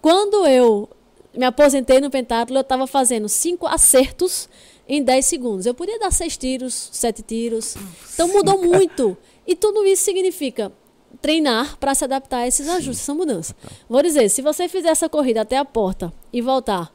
Quando 0.00 0.46
eu 0.46 0.88
me 1.36 1.44
aposentei 1.44 2.00
no 2.00 2.10
pentatlo, 2.10 2.56
eu 2.56 2.62
estava 2.62 2.86
fazendo 2.86 3.28
cinco 3.28 3.66
acertos 3.66 4.48
em 4.88 5.02
10 5.02 5.24
segundos. 5.24 5.66
Eu 5.66 5.74
podia 5.74 5.98
dar 5.98 6.10
seis 6.10 6.36
tiros, 6.36 6.88
sete 6.92 7.22
tiros. 7.22 7.76
Então 8.14 8.28
mudou 8.28 8.62
muito. 8.62 9.16
E 9.46 9.54
tudo 9.54 9.84
isso 9.84 10.04
significa 10.04 10.72
treinar 11.20 11.76
para 11.78 11.94
se 11.94 12.04
adaptar 12.04 12.38
a 12.38 12.46
esses 12.46 12.68
ajustes, 12.68 13.02
essa 13.02 13.14
mudança. 13.14 13.54
Vou 13.88 14.02
dizer, 14.02 14.28
se 14.28 14.42
você 14.42 14.68
fizer 14.68 14.88
essa 14.88 15.08
corrida 15.08 15.42
até 15.42 15.56
a 15.56 15.64
porta 15.64 16.12
e 16.32 16.40
voltar, 16.40 16.92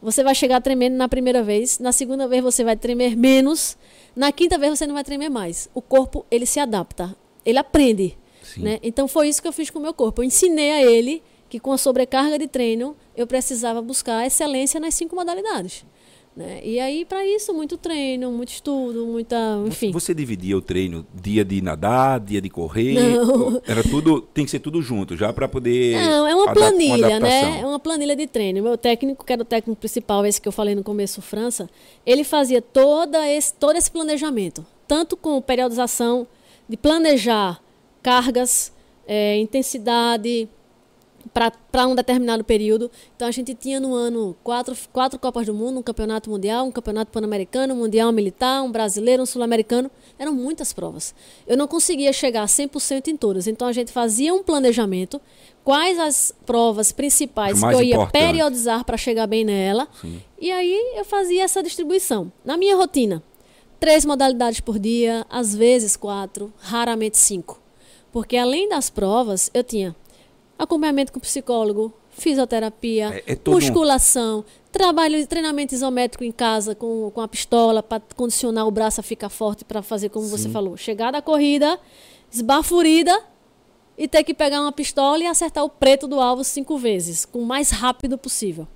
você 0.00 0.22
vai 0.22 0.34
chegar 0.34 0.60
tremendo 0.60 0.96
na 0.96 1.08
primeira 1.08 1.42
vez, 1.42 1.78
na 1.78 1.92
segunda 1.92 2.28
vez 2.28 2.42
você 2.42 2.62
vai 2.62 2.76
tremer 2.76 3.16
menos, 3.16 3.76
na 4.14 4.30
quinta 4.30 4.58
vez 4.58 4.78
você 4.78 4.86
não 4.86 4.94
vai 4.94 5.04
tremer 5.04 5.30
mais. 5.30 5.68
O 5.74 5.80
corpo, 5.80 6.26
ele 6.30 6.46
se 6.46 6.60
adapta, 6.60 7.16
ele 7.44 7.58
aprende. 7.58 8.16
Né? 8.56 8.78
Então 8.82 9.08
foi 9.08 9.28
isso 9.28 9.40
que 9.40 9.48
eu 9.48 9.52
fiz 9.52 9.70
com 9.70 9.78
o 9.78 9.82
meu 9.82 9.94
corpo. 9.94 10.20
Eu 10.20 10.26
ensinei 10.26 10.72
a 10.72 10.82
ele 10.82 11.22
que 11.54 11.60
com 11.60 11.70
a 11.70 11.78
sobrecarga 11.78 12.36
de 12.36 12.48
treino 12.48 12.96
eu 13.16 13.28
precisava 13.28 13.80
buscar 13.80 14.26
excelência 14.26 14.80
nas 14.80 14.92
cinco 14.92 15.14
modalidades. 15.14 15.86
Né? 16.36 16.60
E 16.64 16.80
aí, 16.80 17.04
para 17.04 17.24
isso, 17.24 17.54
muito 17.54 17.78
treino, 17.78 18.32
muito 18.32 18.48
estudo, 18.48 19.06
muita. 19.06 19.36
Enfim. 19.64 19.92
Você 19.92 20.12
dividia 20.12 20.58
o 20.58 20.60
treino 20.60 21.06
dia 21.14 21.44
de 21.44 21.62
nadar, 21.62 22.18
dia 22.18 22.40
de 22.40 22.50
correr? 22.50 22.94
Não. 22.94 23.62
Era 23.64 23.84
tudo. 23.84 24.20
Tem 24.20 24.44
que 24.44 24.50
ser 24.50 24.58
tudo 24.58 24.82
junto, 24.82 25.16
já 25.16 25.32
para 25.32 25.46
poder. 25.46 25.94
Não, 25.94 26.26
é 26.26 26.34
uma 26.34 26.52
planilha, 26.52 27.06
uma 27.06 27.20
né? 27.20 27.60
É 27.60 27.64
uma 27.64 27.78
planilha 27.78 28.16
de 28.16 28.26
treino. 28.26 28.60
Meu 28.60 28.76
técnico, 28.76 29.24
que 29.24 29.32
era 29.32 29.42
o 29.42 29.44
técnico 29.44 29.78
principal, 29.78 30.26
esse 30.26 30.40
que 30.40 30.48
eu 30.48 30.52
falei 30.52 30.74
no 30.74 30.82
começo, 30.82 31.22
França, 31.22 31.70
ele 32.04 32.24
fazia 32.24 32.60
toda 32.60 33.28
esse, 33.28 33.54
todo 33.54 33.76
esse 33.76 33.92
planejamento. 33.92 34.66
Tanto 34.88 35.16
com 35.16 35.40
periodização, 35.40 36.26
de 36.68 36.76
planejar 36.76 37.62
cargas, 38.02 38.72
é, 39.06 39.38
intensidade, 39.38 40.48
para 41.32 41.86
um 41.86 41.94
determinado 41.94 42.44
período. 42.44 42.90
Então 43.16 43.26
a 43.26 43.30
gente 43.30 43.54
tinha 43.54 43.80
no 43.80 43.94
ano 43.94 44.36
quatro, 44.42 44.76
quatro 44.92 45.18
Copas 45.18 45.46
do 45.46 45.54
Mundo, 45.54 45.78
um 45.78 45.82
campeonato 45.82 46.30
mundial, 46.30 46.66
um 46.66 46.70
campeonato 46.70 47.10
pan-americano, 47.10 47.74
um 47.74 47.78
mundial 47.78 48.12
militar, 48.12 48.62
um 48.62 48.70
brasileiro, 48.70 49.22
um 49.22 49.26
sul-americano. 49.26 49.90
Eram 50.18 50.32
muitas 50.34 50.72
provas. 50.72 51.14
Eu 51.46 51.56
não 51.56 51.66
conseguia 51.66 52.12
chegar 52.12 52.44
100% 52.46 53.08
em 53.08 53.16
todas. 53.16 53.46
Então 53.46 53.66
a 53.66 53.72
gente 53.72 53.92
fazia 53.92 54.34
um 54.34 54.42
planejamento, 54.42 55.20
quais 55.62 55.98
as 55.98 56.34
provas 56.44 56.92
principais 56.92 57.58
que 57.58 57.66
eu 57.66 57.82
ia 57.82 57.94
importante. 57.94 58.12
periodizar 58.12 58.84
para 58.84 58.96
chegar 58.96 59.26
bem 59.26 59.44
nela. 59.44 59.88
Sim. 60.00 60.22
E 60.40 60.50
aí 60.50 60.94
eu 60.96 61.04
fazia 61.04 61.44
essa 61.44 61.62
distribuição. 61.62 62.30
Na 62.44 62.56
minha 62.56 62.76
rotina, 62.76 63.22
três 63.80 64.04
modalidades 64.04 64.60
por 64.60 64.78
dia, 64.78 65.26
às 65.30 65.54
vezes 65.54 65.96
quatro, 65.96 66.52
raramente 66.58 67.16
cinco. 67.16 67.60
Porque 68.12 68.36
além 68.36 68.68
das 68.68 68.90
provas, 68.90 69.50
eu 69.52 69.64
tinha 69.64 69.96
acompanhamento 70.58 71.12
com 71.12 71.20
psicólogo, 71.20 71.92
fisioterapia, 72.10 73.22
é, 73.26 73.32
é 73.32 73.50
musculação, 73.50 74.40
um... 74.40 74.44
trabalho, 74.70 75.26
treinamento 75.26 75.74
isométrico 75.74 76.24
em 76.24 76.32
casa 76.32 76.74
com, 76.74 77.10
com 77.10 77.20
a 77.20 77.28
pistola 77.28 77.82
para 77.82 78.02
condicionar 78.16 78.66
o 78.66 78.70
braço 78.70 79.00
a 79.00 79.02
ficar 79.02 79.28
forte 79.28 79.64
para 79.64 79.82
fazer 79.82 80.08
como 80.08 80.24
Sim. 80.24 80.30
você 80.30 80.48
falou. 80.48 80.76
Chegar 80.76 81.10
da 81.10 81.20
corrida, 81.20 81.78
esbafurida 82.32 83.20
e 83.96 84.08
ter 84.08 84.24
que 84.24 84.34
pegar 84.34 84.60
uma 84.60 84.72
pistola 84.72 85.22
e 85.22 85.26
acertar 85.26 85.64
o 85.64 85.68
preto 85.68 86.06
do 86.06 86.20
alvo 86.20 86.42
cinco 86.42 86.76
vezes, 86.78 87.24
com 87.24 87.40
o 87.40 87.46
mais 87.46 87.70
rápido 87.70 88.18
possível. 88.18 88.66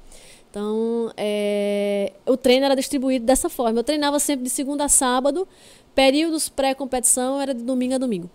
Então, 0.51 1.13
é, 1.17 2.13
o 2.27 2.37
treino 2.37 2.65
era 2.65 2.75
distribuído 2.75 3.25
dessa 3.25 3.49
forma. 3.49 3.81
Eu 3.81 3.85
treinava 3.85 4.19
sempre 4.19 4.45
de 4.45 4.51
segunda 4.51 4.85
a 4.85 4.89
sábado, 4.89 5.47
períodos 5.95 6.49
pré-competição 6.49 7.41
era 7.41 7.53
de 7.53 7.63
domingo 7.63 7.95
a 7.95 7.99
domingo. 7.99 8.31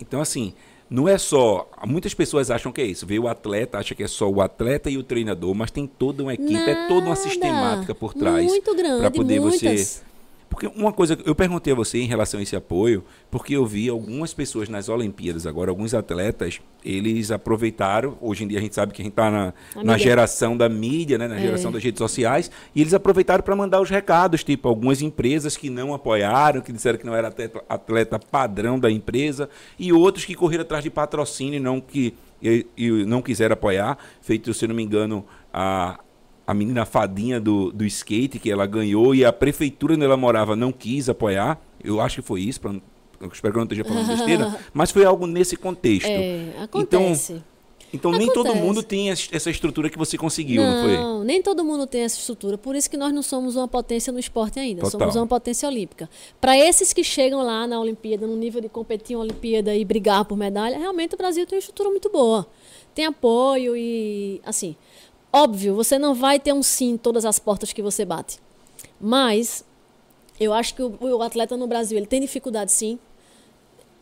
Então, 0.00 0.20
assim, 0.20 0.52
não 0.88 1.08
é 1.08 1.18
só. 1.18 1.68
Muitas 1.86 2.14
pessoas 2.14 2.50
acham 2.50 2.70
que 2.70 2.80
é 2.80 2.84
isso. 2.84 3.06
Vê 3.06 3.18
o 3.18 3.28
atleta, 3.28 3.78
acha 3.78 3.94
que 3.94 4.02
é 4.02 4.08
só 4.08 4.28
o 4.28 4.40
atleta 4.40 4.90
e 4.90 4.98
o 4.98 5.02
treinador, 5.02 5.54
mas 5.54 5.70
tem 5.70 5.86
toda 5.86 6.22
uma 6.22 6.34
equipe, 6.34 6.52
Nada. 6.52 6.70
é 6.70 6.88
toda 6.88 7.06
uma 7.06 7.16
sistemática 7.16 7.94
por 7.94 8.14
trás. 8.14 8.46
Muito 8.46 8.74
grande. 8.74 9.00
Para 9.00 9.10
poder 9.10 9.40
muitas. 9.40 9.60
você 9.60 10.13
porque 10.54 10.70
uma 10.80 10.92
coisa, 10.92 11.18
eu 11.24 11.34
perguntei 11.34 11.72
a 11.72 11.76
você 11.76 11.98
em 11.98 12.06
relação 12.06 12.38
a 12.38 12.42
esse 12.42 12.54
apoio, 12.54 13.04
porque 13.28 13.56
eu 13.56 13.66
vi 13.66 13.88
algumas 13.88 14.32
pessoas 14.32 14.68
nas 14.68 14.88
Olimpíadas 14.88 15.48
agora, 15.48 15.68
alguns 15.68 15.92
atletas, 15.94 16.60
eles 16.84 17.32
aproveitaram, 17.32 18.16
hoje 18.20 18.44
em 18.44 18.48
dia 18.48 18.58
a 18.58 18.62
gente 18.62 18.72
sabe 18.74 18.92
que 18.92 19.02
a 19.02 19.04
gente 19.04 19.14
está 19.14 19.30
na, 19.32 19.52
na 19.82 19.98
geração 19.98 20.56
da 20.56 20.68
mídia, 20.68 21.18
né, 21.18 21.26
na 21.26 21.36
é. 21.36 21.40
geração 21.40 21.72
das 21.72 21.82
redes 21.82 21.98
sociais, 21.98 22.52
e 22.72 22.80
eles 22.80 22.94
aproveitaram 22.94 23.42
para 23.42 23.56
mandar 23.56 23.80
os 23.80 23.90
recados, 23.90 24.44
tipo, 24.44 24.68
algumas 24.68 25.02
empresas 25.02 25.56
que 25.56 25.68
não 25.68 25.92
apoiaram, 25.92 26.60
que 26.60 26.72
disseram 26.72 27.00
que 27.00 27.06
não 27.06 27.16
era 27.16 27.28
atleta, 27.28 27.64
atleta 27.68 28.18
padrão 28.18 28.78
da 28.78 28.88
empresa, 28.88 29.50
e 29.76 29.92
outros 29.92 30.24
que 30.24 30.36
correram 30.36 30.62
atrás 30.62 30.84
de 30.84 30.90
patrocínio 30.90 31.60
não 31.60 31.80
que 31.80 32.14
e, 32.40 32.66
e 32.76 32.90
não 33.06 33.22
quiseram 33.22 33.54
apoiar, 33.54 33.98
feito, 34.20 34.52
se 34.54 34.68
não 34.68 34.74
me 34.74 34.82
engano, 34.82 35.24
a, 35.52 35.98
a 36.46 36.52
menina 36.52 36.84
fadinha 36.84 37.40
do, 37.40 37.72
do 37.72 37.84
skate, 37.84 38.38
que 38.38 38.50
ela 38.50 38.66
ganhou 38.66 39.14
e 39.14 39.24
a 39.24 39.32
prefeitura 39.32 39.94
onde 39.94 40.04
ela 40.04 40.16
morava 40.16 40.54
não 40.54 40.70
quis 40.72 41.08
apoiar. 41.08 41.60
Eu 41.82 42.00
acho 42.00 42.16
que 42.16 42.22
foi 42.22 42.42
isso, 42.42 42.60
pra, 42.60 42.72
eu 42.72 43.28
espero 43.32 43.52
que 43.52 43.58
eu 43.58 43.60
não 43.60 43.64
esteja 43.64 43.84
falando 43.84 44.06
besteira, 44.06 44.58
mas 44.72 44.90
foi 44.90 45.04
algo 45.04 45.26
nesse 45.26 45.56
contexto. 45.56 46.08
É, 46.08 46.50
acontece. 46.62 47.32
Então, 47.32 47.54
então 48.10 48.10
nem 48.10 48.30
todo 48.32 48.54
mundo 48.56 48.82
tem 48.82 49.10
essa 49.10 49.50
estrutura 49.50 49.88
que 49.88 49.96
você 49.96 50.18
conseguiu, 50.18 50.62
não, 50.62 50.74
não 50.74 50.82
foi? 50.82 50.96
Não, 50.96 51.24
nem 51.24 51.40
todo 51.40 51.64
mundo 51.64 51.86
tem 51.86 52.02
essa 52.02 52.18
estrutura. 52.18 52.58
Por 52.58 52.74
isso 52.74 52.90
que 52.90 52.96
nós 52.96 53.12
não 53.12 53.22
somos 53.22 53.54
uma 53.54 53.68
potência 53.68 54.12
no 54.12 54.18
esporte 54.18 54.58
ainda. 54.58 54.82
Total. 54.82 55.00
Somos 55.00 55.16
uma 55.16 55.26
potência 55.26 55.68
olímpica. 55.68 56.10
Para 56.40 56.58
esses 56.58 56.92
que 56.92 57.04
chegam 57.04 57.42
lá 57.42 57.66
na 57.66 57.78
Olimpíada, 57.78 58.26
no 58.26 58.36
nível 58.36 58.60
de 58.60 58.68
competir 58.68 59.14
em 59.14 59.16
Olimpíada 59.16 59.74
e 59.76 59.84
brigar 59.84 60.24
por 60.24 60.36
medalha, 60.36 60.76
realmente 60.76 61.14
o 61.14 61.16
Brasil 61.16 61.46
tem 61.46 61.56
uma 61.56 61.60
estrutura 61.60 61.88
muito 61.88 62.10
boa. 62.10 62.46
Tem 62.94 63.06
apoio 63.06 63.76
e, 63.76 64.40
assim, 64.44 64.76
Óbvio, 65.36 65.74
você 65.74 65.98
não 65.98 66.14
vai 66.14 66.38
ter 66.38 66.52
um 66.52 66.62
sim 66.62 66.90
em 66.90 66.96
todas 66.96 67.24
as 67.24 67.40
portas 67.40 67.72
que 67.72 67.82
você 67.82 68.04
bate. 68.04 68.38
Mas 69.00 69.64
eu 70.38 70.54
acho 70.54 70.76
que 70.76 70.80
o, 70.80 70.96
o 71.00 71.22
atleta 71.22 71.56
no 71.56 71.66
Brasil 71.66 71.98
ele 71.98 72.06
tem 72.06 72.20
dificuldade 72.20 72.70
sim. 72.70 73.00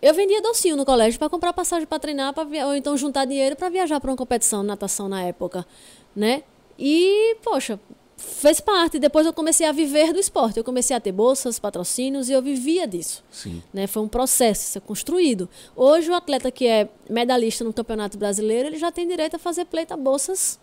Eu 0.02 0.12
vendia 0.12 0.42
docinho 0.42 0.76
no 0.76 0.84
colégio 0.84 1.18
para 1.18 1.30
comprar 1.30 1.54
passagem 1.54 1.86
para 1.86 1.98
treinar, 1.98 2.34
pra 2.34 2.46
ou 2.66 2.74
então 2.74 2.94
juntar 2.98 3.24
dinheiro 3.24 3.56
para 3.56 3.70
viajar 3.70 3.98
para 3.98 4.10
uma 4.10 4.16
competição 4.16 4.60
de 4.60 4.66
natação 4.66 5.08
na 5.08 5.22
época, 5.22 5.66
né? 6.14 6.42
E, 6.78 7.34
poxa, 7.42 7.80
fez 8.14 8.60
parte. 8.60 8.98
Depois 8.98 9.24
eu 9.24 9.32
comecei 9.32 9.66
a 9.66 9.72
viver 9.72 10.12
do 10.12 10.20
esporte. 10.20 10.58
Eu 10.58 10.64
comecei 10.64 10.94
a 10.94 11.00
ter 11.00 11.12
bolsas, 11.12 11.58
patrocínios 11.58 12.28
e 12.28 12.34
eu 12.34 12.42
vivia 12.42 12.86
disso. 12.86 13.24
Sim. 13.30 13.62
Né? 13.72 13.86
Foi 13.86 14.02
um 14.02 14.08
processo, 14.08 14.66
isso 14.66 14.76
é 14.76 14.82
construído. 14.82 15.48
Hoje 15.74 16.10
o 16.10 16.14
atleta 16.14 16.50
que 16.50 16.66
é 16.66 16.90
medalhista 17.08 17.64
no 17.64 17.72
Campeonato 17.72 18.18
Brasileiro, 18.18 18.68
ele 18.68 18.76
já 18.76 18.92
tem 18.92 19.08
direito 19.08 19.36
a 19.36 19.38
fazer 19.38 19.64
pleita 19.64 19.96
bolsas 19.96 20.60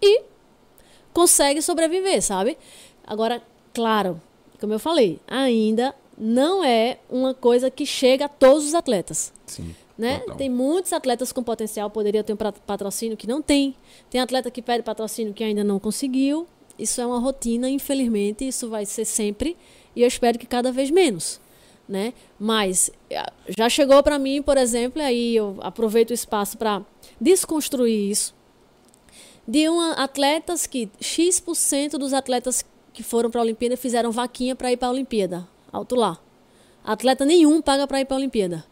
e 0.00 0.22
consegue 1.12 1.60
sobreviver, 1.62 2.22
sabe? 2.22 2.56
Agora, 3.06 3.42
claro, 3.72 4.20
como 4.60 4.72
eu 4.72 4.78
falei, 4.78 5.18
ainda 5.26 5.94
não 6.16 6.64
é 6.64 6.98
uma 7.08 7.32
coisa 7.34 7.70
que 7.70 7.86
chega 7.86 8.26
a 8.26 8.28
todos 8.28 8.66
os 8.66 8.74
atletas. 8.74 9.32
Sim. 9.46 9.74
Né? 9.96 10.22
Tem 10.36 10.48
muitos 10.48 10.92
atletas 10.92 11.32
com 11.32 11.42
potencial, 11.42 11.90
poderia 11.90 12.22
ter 12.22 12.32
um 12.32 12.36
patrocínio 12.36 13.16
que 13.16 13.26
não 13.26 13.42
tem. 13.42 13.74
Tem 14.08 14.20
atleta 14.20 14.50
que 14.50 14.62
pede 14.62 14.84
patrocínio 14.84 15.34
que 15.34 15.42
ainda 15.42 15.64
não 15.64 15.80
conseguiu. 15.80 16.46
Isso 16.78 17.00
é 17.00 17.06
uma 17.06 17.18
rotina, 17.18 17.68
infelizmente, 17.68 18.46
isso 18.46 18.68
vai 18.68 18.86
ser 18.86 19.04
sempre 19.04 19.56
e 19.98 20.02
eu 20.02 20.06
espero 20.06 20.38
que 20.38 20.46
cada 20.46 20.70
vez 20.70 20.92
menos, 20.92 21.40
né? 21.88 22.14
Mas 22.38 22.88
já 23.48 23.68
chegou 23.68 24.00
para 24.00 24.16
mim, 24.16 24.40
por 24.40 24.56
exemplo, 24.56 25.02
aí 25.02 25.34
eu 25.34 25.56
aproveito 25.60 26.10
o 26.10 26.14
espaço 26.14 26.56
para 26.56 26.82
desconstruir 27.20 28.10
isso, 28.10 28.32
de 29.48 29.66
uma, 29.66 29.94
atletas 29.94 30.66
que 30.66 30.90
X% 31.00 31.96
dos 31.98 32.12
atletas 32.12 32.62
que 32.92 33.02
foram 33.02 33.30
para 33.30 33.40
a 33.40 33.44
Olimpíada 33.44 33.78
fizeram 33.78 34.12
vaquinha 34.12 34.54
para 34.54 34.70
ir 34.70 34.76
para 34.76 34.88
a 34.88 34.90
Olimpíada. 34.90 35.48
Alto 35.72 35.96
lá. 35.96 36.18
Atleta 36.84 37.24
nenhum 37.24 37.62
paga 37.62 37.86
para 37.86 38.02
ir 38.02 38.04
para 38.04 38.16
a 38.16 38.18
Olimpíada. 38.18 38.64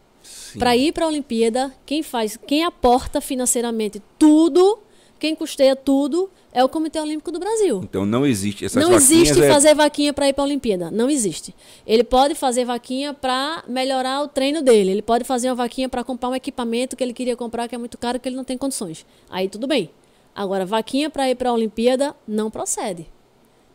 Para 0.59 0.77
ir 0.77 0.93
para 0.93 1.07
a 1.07 1.09
Olimpíada, 1.09 1.73
quem 1.87 2.03
faz, 2.03 2.37
quem 2.47 2.63
aporta 2.65 3.21
financeiramente 3.23 4.03
tudo, 4.19 4.79
quem 5.19 5.35
custeia 5.35 5.75
tudo 5.75 6.29
é 6.53 6.63
o 6.63 6.69
Comitê 6.69 7.01
Olímpico 7.01 7.33
do 7.33 7.39
Brasil. 7.39 7.81
Então 7.83 8.05
não 8.05 8.27
existe 8.27 8.65
essas 8.65 8.83
Não 8.83 8.93
existe 8.93 9.43
é... 9.43 9.49
fazer 9.49 9.75
vaquinha 9.75 10.13
para 10.13 10.29
ir 10.29 10.33
para 10.33 10.43
a 10.43 10.47
Olimpíada, 10.47 10.91
não 10.91 11.09
existe. 11.09 11.55
Ele 11.87 12.05
pode 12.05 12.35
fazer 12.35 12.65
vaquinha 12.65 13.15
para 13.15 13.63
melhorar 13.67 14.23
o 14.23 14.29
treino 14.29 14.61
dele, 14.61 14.91
ele 14.91 15.03
pode 15.03 15.25
fazer 15.25 15.49
uma 15.49 15.55
vaquinha 15.55 15.89
para 15.89 16.03
comprar 16.03 16.29
um 16.29 16.35
equipamento 16.35 16.97
que 16.97 17.05
ele 17.05 17.13
queria 17.15 17.37
comprar 17.37 17.69
que 17.69 17.75
é 17.75 17.79
muito 17.79 17.97
caro 17.97 18.19
que 18.21 18.29
ele 18.29 18.37
não 18.37 18.45
tem 18.45 18.59
condições. 18.59 19.07
Aí 19.31 19.49
tudo 19.49 19.67
bem. 19.67 19.91
Agora, 20.37 20.67
vaquinha 20.67 21.09
para 21.09 21.31
ir 21.31 21.35
para 21.35 21.49
a 21.51 21.53
Olimpíada 21.55 22.15
não 22.29 22.51
procede. 22.51 23.07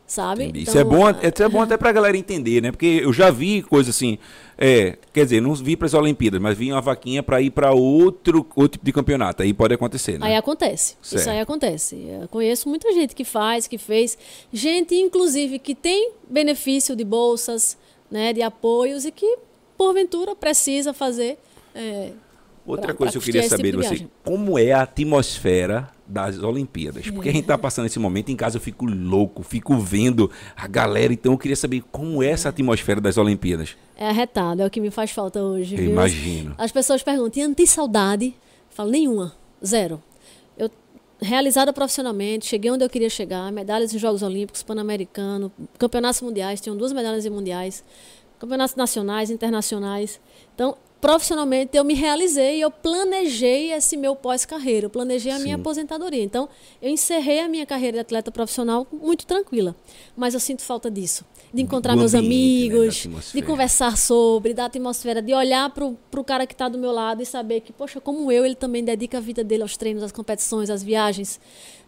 Sabe? 0.06 0.44
Então, 0.48 0.62
isso 0.62 0.78
é 0.78 0.84
bom, 0.84 1.10
isso 1.10 1.42
é 1.44 1.48
bom 1.48 1.62
até 1.62 1.78
para 1.78 1.90
a 1.90 1.94
galera 1.94 2.18
entender, 2.18 2.62
né? 2.62 2.70
Porque 2.70 3.00
eu 3.02 3.14
já 3.14 3.32
vi 3.32 3.62
coisa 3.62 3.92
assim, 3.92 4.18
é, 4.58 4.98
quer 5.14 5.24
dizer, 5.24 5.42
não 5.42 5.56
vi 5.56 5.78
para 5.78 5.86
as 5.86 5.94
Olimpíadas, 5.94 6.42
mas 6.42 6.58
vi 6.58 6.70
uma 6.70 6.82
vaquinha 6.82 7.24
para 7.24 7.42
ir 7.42 7.50
para 7.50 7.72
outro, 7.72 8.46
outro 8.54 8.74
tipo 8.74 8.84
de 8.84 8.92
campeonato. 8.92 9.42
Aí 9.42 9.54
pode 9.54 9.74
acontecer, 9.74 10.20
né? 10.20 10.28
Aí 10.28 10.36
acontece. 10.36 10.98
Certo. 11.02 11.22
Isso 11.22 11.30
aí 11.30 11.40
acontece. 11.40 11.96
Eu 12.22 12.28
conheço 12.28 12.68
muita 12.68 12.92
gente 12.92 13.16
que 13.16 13.24
faz, 13.24 13.68
que 13.68 13.78
fez. 13.78 14.18
Gente, 14.52 14.94
inclusive, 14.96 15.58
que 15.60 15.74
tem 15.74 16.12
benefício 16.30 16.94
de 16.94 17.06
bolsas, 17.06 17.78
né, 18.12 18.34
de 18.34 18.42
apoios 18.42 19.06
e 19.06 19.12
que 19.14 19.38
porventura 19.78 20.36
precisa 20.36 20.92
fazer. 20.94 21.38
É, 21.74 22.12
Outra 22.68 22.88
pra- 22.88 22.96
coisa 22.96 23.14
pra 23.14 23.14
que 23.14 23.18
eu 23.18 23.22
queria 23.22 23.40
esse 23.40 23.50
saber 23.50 23.72
tipo 23.72 23.82
de 23.82 23.90
de 23.90 23.98
você, 24.04 24.08
como 24.26 24.60
é 24.60 24.74
a 24.74 24.82
atmosfera 24.82 25.90
das 26.12 26.38
Olimpíadas? 26.40 27.10
Porque 27.10 27.30
a 27.30 27.32
gente 27.32 27.46
tá 27.46 27.58
passando 27.58 27.86
esse 27.86 27.98
momento 27.98 28.30
em 28.30 28.36
casa, 28.36 28.58
eu 28.58 28.62
fico 28.62 28.86
louco, 28.86 29.42
fico 29.44 29.78
vendo 29.78 30.30
a 30.56 30.68
galera, 30.68 31.14
então 31.14 31.32
eu 31.32 31.38
queria 31.38 31.56
saber 31.56 31.82
como 31.92 32.22
é 32.22 32.28
essa 32.28 32.50
atmosfera 32.50 33.00
das 33.00 33.18
Olimpíadas. 33.18 33.76
é 33.98 34.10
arretado, 34.10 34.62
é 34.62 34.66
o 34.66 34.70
que 34.70 34.82
me 34.82 34.92
faz 34.92 35.12
falta 35.12 35.42
hoje. 35.42 35.76
Eu 35.76 35.86
imagino. 35.86 36.54
As 36.58 36.72
pessoas 36.72 37.02
perguntam, 37.02 37.48
não 37.48 37.54
tem 37.54 37.66
saudade? 37.66 38.26
Eu 38.26 38.76
falo, 38.76 38.92
nenhuma, 38.92 39.34
zero. 39.66 40.02
Eu, 40.58 40.70
realizada 41.22 41.72
profissionalmente, 41.72 42.46
cheguei 42.46 42.70
onde 42.72 42.84
eu 42.84 42.90
queria 42.90 43.10
chegar, 43.10 43.52
medalhas 43.52 43.94
em 43.94 44.00
Jogos 44.00 44.22
Olímpicos, 44.22 44.64
Pan-Americano, 44.64 45.52
campeonatos 45.78 46.22
mundiais, 46.22 46.60
tenho 46.60 46.76
duas 46.76 46.92
medalhas 46.92 47.26
em 47.26 47.30
mundiais, 47.30 47.84
campeonatos 48.40 48.76
nacionais, 48.76 49.30
internacionais. 49.30 50.20
Então, 50.54 50.76
profissionalmente, 51.02 51.76
eu 51.76 51.84
me 51.84 51.96
realizei 51.96 52.62
eu 52.62 52.70
planejei 52.70 53.74
esse 53.74 53.98
meu 53.98 54.16
pós-carreira, 54.16 54.86
eu 54.86 54.90
planejei 54.90 55.32
a 55.32 55.40
minha 55.40 55.56
Sim. 55.56 55.62
aposentadoria. 55.62 56.24
Então, 56.24 56.48
eu 56.82 56.90
encerrei 56.90 57.40
a 57.40 57.50
minha 57.50 57.66
carreira 57.66 57.98
de 57.98 58.02
atleta 58.02 58.32
profissional 58.32 58.86
muito 58.92 59.26
tranquila, 59.26 59.76
mas 60.16 60.36
eu 60.36 60.40
sinto 60.40 60.62
falta 60.62 60.90
disso. 60.92 61.26
De 61.54 61.62
encontrar 61.62 61.94
Do 61.96 62.00
meus 62.00 62.14
ambiente, 62.14 62.70
né, 62.70 62.76
amigos, 62.78 62.96
de 62.96 63.08
atmosfera. 63.08 63.46
conversar 63.46 63.98
sobre, 63.98 64.54
da 64.54 64.66
atmosfera, 64.66 65.22
de 65.22 65.34
olhar 65.34 65.70
pro, 65.72 65.98
pro 66.10 66.24
cara 66.24 66.48
que 66.48 66.54
está 66.54 66.70
do 66.70 66.78
meu 66.78 66.92
lado 66.92 67.22
e 67.22 67.26
saber 67.26 67.60
que, 67.60 67.74
poxa, 67.74 68.00
como 68.00 68.32
eu, 68.32 68.46
ele 68.46 68.56
também 68.56 68.84
dedica 68.84 69.18
a 69.18 69.22
vida 69.22 69.44
dele 69.44 69.64
aos 69.64 69.76
treinos, 69.76 70.04
às 70.04 70.12
competições, 70.14 70.70
às 70.70 70.82
viagens. 70.82 71.42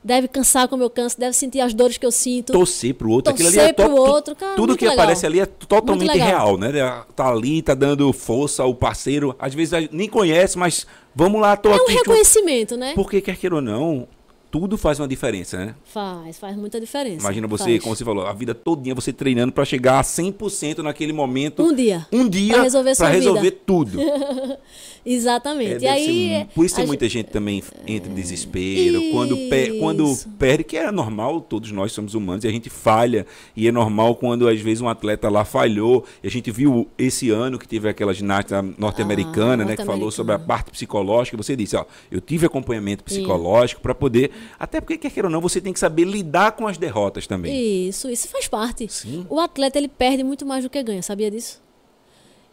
Deve 0.03 0.27
cansar 0.27 0.67
como 0.67 0.83
eu 0.83 0.89
canso, 0.89 1.17
deve 1.17 1.33
sentir 1.33 1.61
as 1.61 1.73
dores 1.73 1.97
que 1.97 2.05
eu 2.05 2.11
sinto. 2.11 2.51
Torcer 2.51 2.93
pro 2.93 3.09
outro, 3.09 3.31
aquilo 3.33 3.47
ali 3.49 3.59
é 3.59 3.71
Torcer 3.71 3.91
pro 3.91 3.95
outro, 4.01 4.35
cara, 4.35 4.55
tudo 4.55 4.75
que 4.75 4.83
legal. 4.85 4.99
aparece 4.99 5.25
ali 5.25 5.39
é 5.39 5.45
totalmente 5.45 6.17
real, 6.17 6.57
né? 6.57 6.69
Tá 7.15 7.29
ali, 7.29 7.61
tá 7.61 7.73
dando 7.73 8.11
força 8.11 8.63
ao 8.63 8.75
parceiro, 8.75 9.35
às 9.39 9.53
vezes 9.53 9.89
nem 9.91 10.09
conhece, 10.09 10.57
mas 10.57 10.85
vamos 11.15 11.39
lá, 11.39 11.55
tô 11.55 11.69
É 11.69 11.73
um 11.73 11.75
aqui. 11.75 11.91
junto. 11.93 11.99
reconhecimento, 12.09 12.75
né? 12.75 12.91
Porque 12.95 13.21
quer 13.21 13.37
queira 13.37 13.55
ou 13.55 13.61
não, 13.61 14.07
tudo 14.53 14.77
faz 14.77 14.99
uma 14.99 15.07
diferença, 15.07 15.57
né? 15.57 15.73
Faz, 15.83 16.37
faz 16.37 16.55
muita 16.55 16.79
diferença. 16.79 17.21
Imagina 17.21 17.47
você, 17.47 17.63
Faz. 17.71 17.81
como 17.81 17.95
você 17.95 18.05
falou, 18.05 18.27
a 18.27 18.33
vida 18.33 18.53
todinha 18.53 18.93
você 18.93 19.11
treinando 19.11 19.51
pra 19.51 19.65
chegar 19.65 19.97
a 19.97 20.03
100% 20.03 20.77
naquele 20.83 21.11
momento. 21.11 21.63
Um 21.63 21.73
dia. 21.73 22.05
Um 22.11 22.29
dia 22.29 22.53
Pra 22.53 22.61
resolver 22.61 22.95
pra 22.95 23.07
resolver 23.09 23.51
tudo. 23.65 23.97
Exatamente. 25.05 25.85
É, 25.85 25.87
e 25.87 25.87
aí. 25.87 26.05
ser 26.05 26.39
mu- 26.39 26.45
por 26.55 26.65
isso 26.65 26.75
tem 26.75 26.85
muita 26.85 27.09
gente 27.09 27.27
também 27.31 27.63
entra 27.87 28.11
em 28.11 28.15
desespero. 28.15 29.01
Quando, 29.11 29.35
pe- 29.49 29.77
quando 29.79 30.03
Isso. 30.11 30.29
perde, 30.37 30.63
que 30.63 30.77
é 30.77 30.91
normal, 30.91 31.41
todos 31.41 31.71
nós 31.71 31.91
somos 31.91 32.13
humanos 32.13 32.43
e 32.43 32.47
a 32.47 32.51
gente 32.51 32.69
falha. 32.69 33.25
E 33.55 33.67
é 33.67 33.71
normal 33.71 34.15
quando 34.15 34.47
às 34.47 34.61
vezes 34.61 34.81
um 34.81 34.87
atleta 34.87 35.29
lá 35.29 35.43
falhou. 35.43 36.05
E 36.23 36.27
a 36.27 36.29
gente 36.31 36.51
viu 36.51 36.87
esse 36.97 37.29
ano 37.31 37.57
que 37.57 37.67
teve 37.67 37.89
aquela 37.89 38.13
ginástica 38.13 38.61
norte-americana, 38.77 39.63
Ah, 39.63 39.65
né? 39.65 39.75
Que 39.75 39.83
falou 39.83 40.11
sobre 40.11 40.33
a 40.35 40.39
parte 40.39 40.71
psicológica. 40.71 41.35
Você 41.37 41.55
disse, 41.55 41.75
ó, 41.75 41.85
eu 42.11 42.21
tive 42.21 42.45
acompanhamento 42.45 43.03
psicológico 43.03 43.81
para 43.81 43.95
poder. 43.95 44.31
Até 44.59 44.79
porque, 44.81 44.97
quer 44.97 45.11
queira 45.11 45.27
ou 45.27 45.31
não, 45.31 45.41
você 45.41 45.59
tem 45.59 45.73
que 45.73 45.79
saber 45.79 46.05
lidar 46.05 46.53
com 46.53 46.67
as 46.67 46.77
derrotas 46.77 47.27
também. 47.27 47.87
Isso, 47.87 48.09
isso 48.09 48.27
faz 48.27 48.47
parte. 48.47 48.87
Sim. 48.91 49.25
O 49.29 49.39
atleta 49.39 49.77
ele 49.77 49.87
perde 49.87 50.23
muito 50.23 50.45
mais 50.45 50.63
do 50.63 50.69
que 50.69 50.81
ganha, 50.81 51.01
sabia 51.01 51.29
disso? 51.29 51.61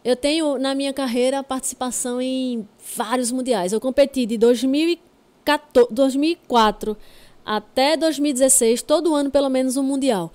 Eu 0.03 0.15
tenho 0.15 0.57
na 0.57 0.73
minha 0.73 0.91
carreira 0.93 1.43
participação 1.43 2.21
em 2.21 2.67
vários 2.95 3.31
mundiais. 3.31 3.71
Eu 3.71 3.79
competi 3.79 4.25
de 4.25 4.37
2014, 4.37 5.93
2004 5.93 6.97
até 7.45 7.97
2016, 7.97 8.81
todo 8.81 9.13
ano 9.15 9.29
pelo 9.29 9.49
menos 9.49 9.77
um 9.77 9.83
mundial. 9.83 10.31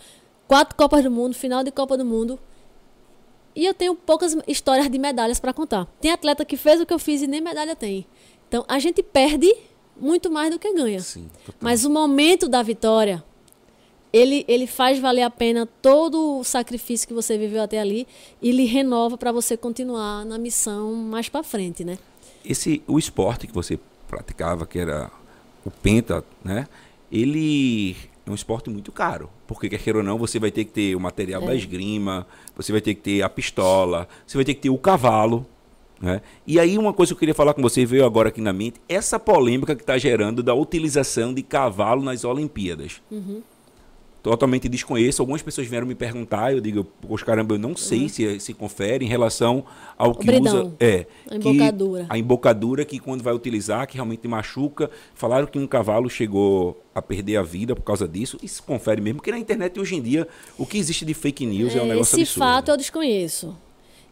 Quatro 0.46 0.76
Copas 0.76 1.02
do 1.02 1.10
Mundo, 1.10 1.34
final 1.34 1.64
de 1.64 1.72
Copa 1.72 1.96
do 1.96 2.04
Mundo. 2.04 2.38
E 3.54 3.64
eu 3.64 3.74
tenho 3.74 3.94
poucas 3.94 4.36
histórias 4.46 4.88
de 4.88 4.98
medalhas 4.98 5.40
para 5.40 5.52
contar. 5.52 5.86
Tem 6.00 6.12
atleta 6.12 6.44
que 6.44 6.56
fez 6.56 6.80
o 6.80 6.86
que 6.86 6.92
eu 6.92 6.98
fiz 6.98 7.22
e 7.22 7.26
nem 7.26 7.40
medalha 7.40 7.74
tem. 7.74 8.06
Então 8.46 8.64
a 8.68 8.78
gente 8.78 9.02
perde 9.02 9.52
muito 10.00 10.30
mais 10.30 10.50
do 10.50 10.58
que 10.58 10.72
ganha. 10.72 11.00
Sim. 11.00 11.28
Mas 11.60 11.84
o 11.84 11.90
momento 11.90 12.48
da 12.48 12.62
vitória, 12.62 13.22
ele, 14.12 14.44
ele 14.48 14.66
faz 14.66 14.98
valer 14.98 15.22
a 15.22 15.30
pena 15.30 15.66
todo 15.82 16.38
o 16.38 16.44
sacrifício 16.44 17.06
que 17.06 17.14
você 17.14 17.36
viveu 17.36 17.62
até 17.62 17.80
ali 17.80 18.06
e 18.40 18.50
lhe 18.52 18.64
renova 18.64 19.16
para 19.18 19.32
você 19.32 19.56
continuar 19.56 20.24
na 20.24 20.38
missão 20.38 20.94
mais 20.94 21.28
para 21.28 21.42
frente, 21.42 21.84
né? 21.84 21.98
esse 22.48 22.80
o 22.86 22.96
esporte 22.98 23.46
que 23.46 23.52
você 23.52 23.78
praticava, 24.06 24.66
que 24.66 24.78
era 24.78 25.10
o 25.64 25.70
penta, 25.70 26.24
né? 26.44 26.68
Ele 27.10 27.96
é 28.24 28.30
um 28.30 28.34
esporte 28.34 28.70
muito 28.70 28.92
caro, 28.92 29.28
porque 29.46 29.68
quer 29.68 29.78
queira 29.78 29.98
ou 29.98 30.04
não, 30.04 30.16
você 30.16 30.38
vai 30.38 30.50
ter 30.52 30.64
que 30.64 30.70
ter 30.72 30.94
o 30.94 31.00
material 31.00 31.42
É. 31.42 31.46
da 31.46 31.54
esgrima, 31.54 32.26
você 32.56 32.70
vai 32.70 32.80
ter 32.80 32.94
que 32.94 33.00
ter 33.00 33.22
a 33.22 33.28
pistola, 33.28 34.08
você 34.26 34.38
vai 34.38 34.44
ter 34.44 34.54
que 34.54 34.60
ter 34.60 34.70
o 34.70 34.78
cavalo, 34.78 35.44
né? 36.00 36.20
E 36.46 36.58
aí 36.60 36.76
uma 36.78 36.92
coisa 36.92 37.10
que 37.12 37.14
eu 37.16 37.20
queria 37.20 37.34
falar 37.34 37.54
com 37.54 37.62
você 37.62 37.84
veio 37.86 38.04
agora 38.04 38.28
aqui 38.28 38.40
na 38.40 38.52
mente, 38.52 38.80
essa 38.88 39.18
polêmica 39.18 39.74
que 39.74 39.82
está 39.82 39.96
gerando 39.98 40.42
da 40.42 40.54
utilização 40.54 41.32
de 41.32 41.42
cavalo 41.42 42.02
nas 42.02 42.24
Olimpíadas. 42.24 43.00
Uhum. 43.10 43.42
Totalmente 44.22 44.68
desconheço. 44.68 45.22
Algumas 45.22 45.40
pessoas 45.40 45.68
vieram 45.68 45.86
me 45.86 45.94
perguntar, 45.94 46.52
eu 46.52 46.60
digo, 46.60 46.82
poxa, 46.82 47.24
caramba, 47.24 47.54
eu 47.54 47.58
não 47.60 47.76
sei 47.76 48.08
se 48.08 48.40
se 48.40 48.52
confere 48.52 49.04
em 49.04 49.08
relação 49.08 49.64
ao 49.96 50.12
que 50.16 50.26
bridão. 50.26 50.66
usa. 50.66 50.76
É. 50.80 51.06
A 51.30 51.38
que- 51.38 51.48
embocadura. 51.48 52.06
a 52.08 52.18
embocadura 52.18 52.84
que 52.84 52.98
quando 52.98 53.22
vai 53.22 53.32
utilizar, 53.32 53.86
que 53.86 53.94
realmente 53.94 54.26
machuca. 54.26 54.90
Falaram 55.14 55.46
que 55.46 55.56
um 55.60 55.66
cavalo 55.66 56.10
chegou 56.10 56.82
a 56.92 57.00
perder 57.00 57.36
a 57.36 57.42
vida 57.44 57.76
por 57.76 57.82
causa 57.82 58.08
disso. 58.08 58.36
Isso 58.42 58.64
confere 58.64 59.00
mesmo, 59.00 59.18
porque 59.18 59.30
na 59.30 59.38
internet 59.38 59.78
hoje 59.78 59.94
em 59.94 60.02
dia 60.02 60.26
o 60.58 60.66
que 60.66 60.76
existe 60.76 61.04
de 61.04 61.14
fake 61.14 61.46
news 61.46 61.76
é, 61.76 61.80
um 61.80 61.84
É, 61.84 61.88
negócio 61.90 62.14
Esse 62.16 62.22
absurdo. 62.22 62.38
fato 62.44 62.70
eu 62.72 62.76
desconheço. 62.76 63.56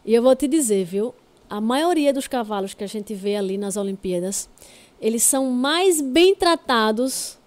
E 0.05 0.13
eu 0.13 0.23
vou 0.23 0.33
te 0.33 0.47
dizer, 0.47 0.85
viu? 0.85 1.13
A 1.49 1.61
maioria 1.61 2.11
dos 2.11 2.27
cavalos 2.27 2.73
que 2.73 2.83
a 2.83 2.87
gente 2.87 3.13
vê 3.13 3.35
ali 3.35 3.57
nas 3.57 3.77
Olimpíadas, 3.77 4.49
eles 4.99 5.23
são 5.23 5.49
mais 5.49 6.01
bem 6.01 6.35
tratados 6.35 7.37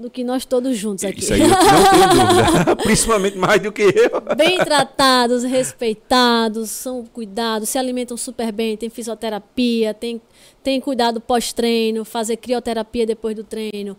do 0.00 0.08
que 0.08 0.24
nós 0.24 0.46
todos 0.46 0.76
juntos 0.78 1.04
aqui. 1.04 1.20
Isso 1.20 1.34
aí 1.34 1.42
eu 1.42 1.48
não 1.48 1.58
tenho 1.58 2.44
dúvida. 2.54 2.76
Principalmente 2.82 3.36
mais 3.36 3.60
do 3.60 3.70
que 3.70 3.82
eu. 3.82 4.34
bem 4.34 4.58
tratados, 4.58 5.44
respeitados, 5.44 6.70
são 6.70 7.04
cuidados, 7.04 7.68
se 7.68 7.76
alimentam 7.76 8.16
super 8.16 8.50
bem, 8.50 8.76
tem 8.76 8.88
fisioterapia, 8.88 9.92
tem, 9.92 10.20
tem 10.62 10.80
cuidado 10.80 11.20
pós-treino, 11.20 12.04
fazer 12.04 12.36
crioterapia 12.36 13.06
depois 13.06 13.34
do 13.36 13.44
treino. 13.44 13.96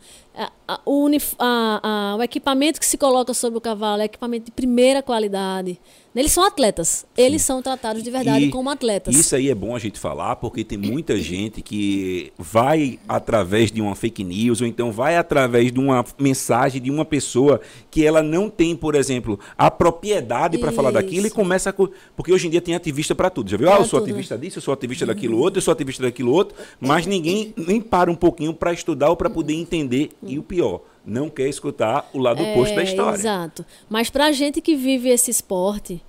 O, 0.85 1.07
a- 1.39 1.79
a- 1.83 2.15
o 2.17 2.23
equipamento 2.23 2.79
que 2.79 2.85
se 2.85 2.97
coloca 2.97 3.33
sobre 3.33 3.57
o 3.57 3.61
cavalo 3.61 4.01
é 4.01 4.05
equipamento 4.05 4.45
de 4.45 4.51
primeira 4.51 5.01
qualidade. 5.01 5.79
Eles 6.13 6.33
são 6.33 6.43
atletas, 6.45 7.05
eles 7.17 7.41
são 7.41 7.61
tratados 7.61 8.03
de 8.03 8.11
verdade 8.11 8.45
E 8.45 8.49
como 8.49 8.69
atletas. 8.69 9.15
Isso 9.15 9.33
aí 9.33 9.49
é 9.49 9.55
bom 9.55 9.73
a 9.73 9.79
gente 9.79 9.97
falar, 9.97 10.35
porque 10.35 10.61
tem 10.61 10.77
muita 10.77 11.17
gente 11.17 11.61
que 11.61 12.33
vai 12.37 12.99
através 13.07 13.71
de 13.71 13.81
uma 13.81 13.95
fake 13.95 14.21
news, 14.21 14.59
ou 14.59 14.67
então 14.67 14.91
vai 14.91 15.15
através 15.15 15.71
de 15.71 15.79
uma 15.79 16.03
mensagem 16.19 16.81
de 16.81 16.91
uma 16.91 17.05
pessoa 17.05 17.61
que 17.89 18.05
ela 18.05 18.21
não 18.21 18.49
tem, 18.49 18.75
por 18.75 18.93
exemplo, 18.95 19.39
a 19.57 19.71
propriedade 19.71 20.57
para 20.57 20.71
falar 20.73 20.91
daquilo 20.91 21.27
e 21.27 21.29
começa 21.29 21.69
a. 21.69 21.73
Porque 22.13 22.33
hoje 22.33 22.47
em 22.47 22.49
dia 22.49 22.61
tem 22.61 22.75
ativista 22.75 23.15
para 23.15 23.29
tudo. 23.29 23.49
Já 23.49 23.55
viu? 23.55 23.71
Ah, 23.71 23.77
eu 23.77 23.85
sou 23.85 23.99
né? 24.01 24.05
ativista 24.05 24.37
disso, 24.37 24.57
eu 24.57 24.61
sou 24.61 24.73
ativista 24.73 25.05
daquilo 25.05 25.37
outro, 25.37 25.59
eu 25.59 25.61
sou 25.61 25.71
ativista 25.71 26.03
daquilo 26.03 26.30
outro, 26.31 26.55
mas 26.79 27.05
ninguém 27.05 27.53
nem 27.55 27.81
para 27.81 28.11
um 28.11 28.15
pouquinho 28.15 28.53
para 28.53 28.73
estudar 28.73 29.09
ou 29.09 29.15
para 29.15 29.29
poder 29.29 29.53
entender. 29.53 30.11
E 30.23 30.39
o 30.39 30.43
pior, 30.43 30.81
não 31.05 31.29
quer 31.29 31.47
escutar 31.47 32.09
o 32.13 32.19
lado 32.19 32.41
oposto 32.41 32.75
da 32.75 32.81
É, 32.81 32.85
história. 32.85 33.15
Exato. 33.15 33.65
Mas 33.89 34.09
pra 34.09 34.31
gente 34.31 34.61
que 34.61 34.75
vive 34.75 35.09
esse 35.09 35.31
esporte, 35.31 36.01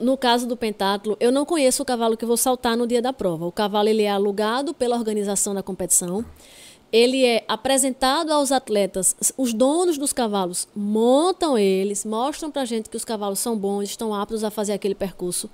no 0.00 0.16
caso 0.16 0.46
do 0.46 0.56
pentáculo, 0.56 1.16
eu 1.20 1.30
não 1.30 1.44
conheço 1.44 1.82
o 1.82 1.86
cavalo 1.86 2.16
que 2.16 2.26
vou 2.26 2.36
saltar 2.36 2.76
no 2.76 2.86
dia 2.86 3.00
da 3.00 3.12
prova. 3.12 3.46
O 3.46 3.52
cavalo 3.52 3.88
ele 3.88 4.02
é 4.02 4.10
alugado 4.10 4.74
pela 4.74 4.96
organização 4.96 5.54
da 5.54 5.62
competição. 5.62 6.24
Ele 6.90 7.24
é 7.24 7.44
apresentado 7.46 8.32
aos 8.32 8.50
atletas. 8.50 9.14
Os 9.36 9.52
donos 9.52 9.98
dos 9.98 10.12
cavalos 10.12 10.66
montam 10.74 11.56
eles, 11.58 12.04
mostram 12.04 12.50
pra 12.50 12.64
gente 12.64 12.88
que 12.88 12.96
os 12.96 13.04
cavalos 13.04 13.38
são 13.38 13.56
bons, 13.56 13.84
estão 13.90 14.14
aptos 14.14 14.42
a 14.42 14.50
fazer 14.50 14.72
aquele 14.72 14.94
percurso. 14.94 15.50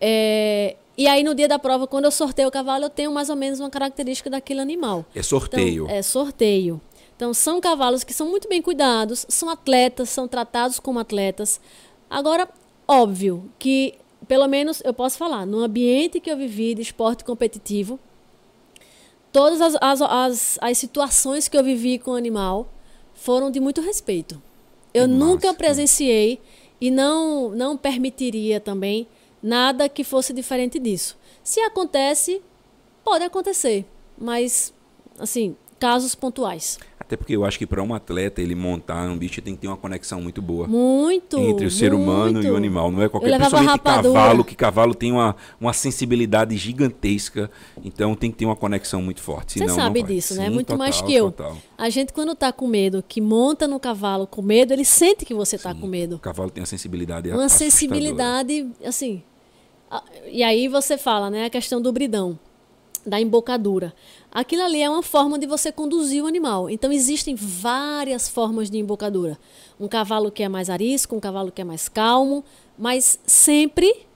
É, 0.00 0.76
e 1.00 1.08
aí, 1.08 1.24
no 1.24 1.34
dia 1.34 1.48
da 1.48 1.58
prova, 1.58 1.86
quando 1.86 2.04
eu 2.04 2.10
sorteio 2.10 2.48
o 2.48 2.50
cavalo, 2.50 2.84
eu 2.84 2.90
tenho 2.90 3.10
mais 3.10 3.30
ou 3.30 3.34
menos 3.34 3.58
uma 3.58 3.70
característica 3.70 4.28
daquele 4.28 4.60
animal. 4.60 5.06
É 5.14 5.22
sorteio. 5.22 5.84
Então, 5.84 5.96
é 5.96 6.02
sorteio. 6.02 6.78
Então, 7.16 7.32
são 7.32 7.58
cavalos 7.58 8.04
que 8.04 8.12
são 8.12 8.28
muito 8.28 8.46
bem 8.50 8.60
cuidados, 8.60 9.24
são 9.26 9.48
atletas, 9.48 10.10
são 10.10 10.28
tratados 10.28 10.78
como 10.78 10.98
atletas. 10.98 11.58
Agora, 12.10 12.46
óbvio 12.86 13.50
que, 13.58 13.94
pelo 14.28 14.46
menos 14.46 14.82
eu 14.84 14.92
posso 14.92 15.16
falar, 15.16 15.46
no 15.46 15.60
ambiente 15.60 16.20
que 16.20 16.30
eu 16.30 16.36
vivi 16.36 16.74
de 16.74 16.82
esporte 16.82 17.24
competitivo, 17.24 17.98
todas 19.32 19.62
as, 19.62 19.76
as, 19.80 20.02
as, 20.02 20.58
as 20.60 20.76
situações 20.76 21.48
que 21.48 21.56
eu 21.56 21.64
vivi 21.64 21.98
com 21.98 22.10
o 22.10 22.14
animal 22.14 22.68
foram 23.14 23.50
de 23.50 23.58
muito 23.58 23.80
respeito. 23.80 24.34
Eu 24.92 25.08
Que 25.08 25.14
nunca 25.14 25.54
presenciei 25.54 26.38
e 26.78 26.90
não, 26.90 27.48
não 27.52 27.74
permitiria 27.74 28.60
também 28.60 29.08
nada 29.42 29.88
que 29.88 30.04
fosse 30.04 30.32
diferente 30.32 30.78
disso. 30.78 31.18
Se 31.42 31.60
acontece, 31.60 32.42
pode 33.04 33.24
acontecer, 33.24 33.84
mas, 34.18 34.72
assim, 35.18 35.56
casos 35.78 36.14
pontuais. 36.14 36.78
Até 37.10 37.16
porque 37.16 37.34
eu 37.34 37.44
acho 37.44 37.58
que 37.58 37.66
para 37.66 37.82
um 37.82 37.92
atleta 37.92 38.40
ele 38.40 38.54
montar 38.54 39.10
um 39.10 39.18
bicho 39.18 39.42
tem 39.42 39.56
que 39.56 39.62
ter 39.62 39.66
uma 39.66 39.76
conexão 39.76 40.22
muito 40.22 40.40
boa. 40.40 40.68
Muito. 40.68 41.40
Entre 41.40 41.66
o 41.66 41.70
ser 41.70 41.92
humano 41.92 42.34
muito. 42.34 42.46
e 42.46 42.50
o 42.52 42.54
animal. 42.54 42.92
Não 42.92 43.02
é 43.02 43.08
qualquer 43.08 43.36
Principalmente 43.36 43.80
cavalo, 43.80 44.44
que 44.44 44.54
cavalo 44.54 44.94
tem 44.94 45.10
uma, 45.10 45.34
uma 45.60 45.72
sensibilidade 45.72 46.56
gigantesca. 46.56 47.50
Então 47.82 48.14
tem 48.14 48.30
que 48.30 48.36
ter 48.36 48.44
uma 48.44 48.54
conexão 48.54 49.02
muito 49.02 49.20
forte. 49.20 49.58
Você 49.58 49.68
sabe 49.70 50.04
disso, 50.04 50.36
né? 50.36 50.46
Sim, 50.46 50.54
Muito 50.54 50.78
mais 50.78 50.98
total, 50.98 51.08
que 51.08 51.14
eu. 51.16 51.32
total. 51.32 51.56
A 51.76 51.90
gente, 51.90 52.12
quando 52.12 52.32
tá 52.36 52.52
com 52.52 52.68
medo, 52.68 53.02
que 53.02 53.20
monta 53.20 53.66
no 53.66 53.80
cavalo 53.80 54.24
com 54.24 54.40
medo, 54.40 54.72
ele 54.72 54.84
sente 54.84 55.24
que 55.24 55.34
você 55.34 55.58
tá 55.58 55.74
com 55.74 55.86
O 55.86 55.90
medo. 55.90 56.16
cavalo 56.20 56.48
tem 56.48 56.60
uma 56.60 56.66
sensibilidade 56.66 57.28
Uma 57.30 57.48
sensibilidade, 57.48 58.70
assim. 58.84 59.20
A- 59.90 60.04
E 60.30 60.42
aí 60.42 60.68
você 60.68 60.96
fala, 60.96 61.30
né? 61.30 61.44
A 61.46 61.50
questão 61.50 61.80
do 61.80 61.92
bridão, 61.92 62.38
da 63.04 63.20
embocadura. 63.20 63.92
Aquilo 64.30 64.62
ali 64.62 64.80
é 64.82 64.88
uma 64.88 65.02
forma 65.02 65.38
de 65.38 65.46
você 65.46 65.72
conduzir 65.72 66.22
o 66.22 66.26
animal. 66.26 66.70
Então 66.70 66.92
existem 66.92 67.34
várias 67.34 68.28
formas 68.28 68.70
de 68.70 68.78
embocadura. 68.78 69.38
Um 69.78 69.88
cavalo 69.88 70.30
que 70.30 70.42
é 70.42 70.48
mais 70.48 70.70
arisco, 70.70 71.16
um 71.16 71.20
cavalo 71.20 71.50
que 71.50 71.60
é 71.60 71.64
mais 71.64 71.88
calmo, 71.88 72.44
mas 72.78 73.18
sempre 73.26 74.06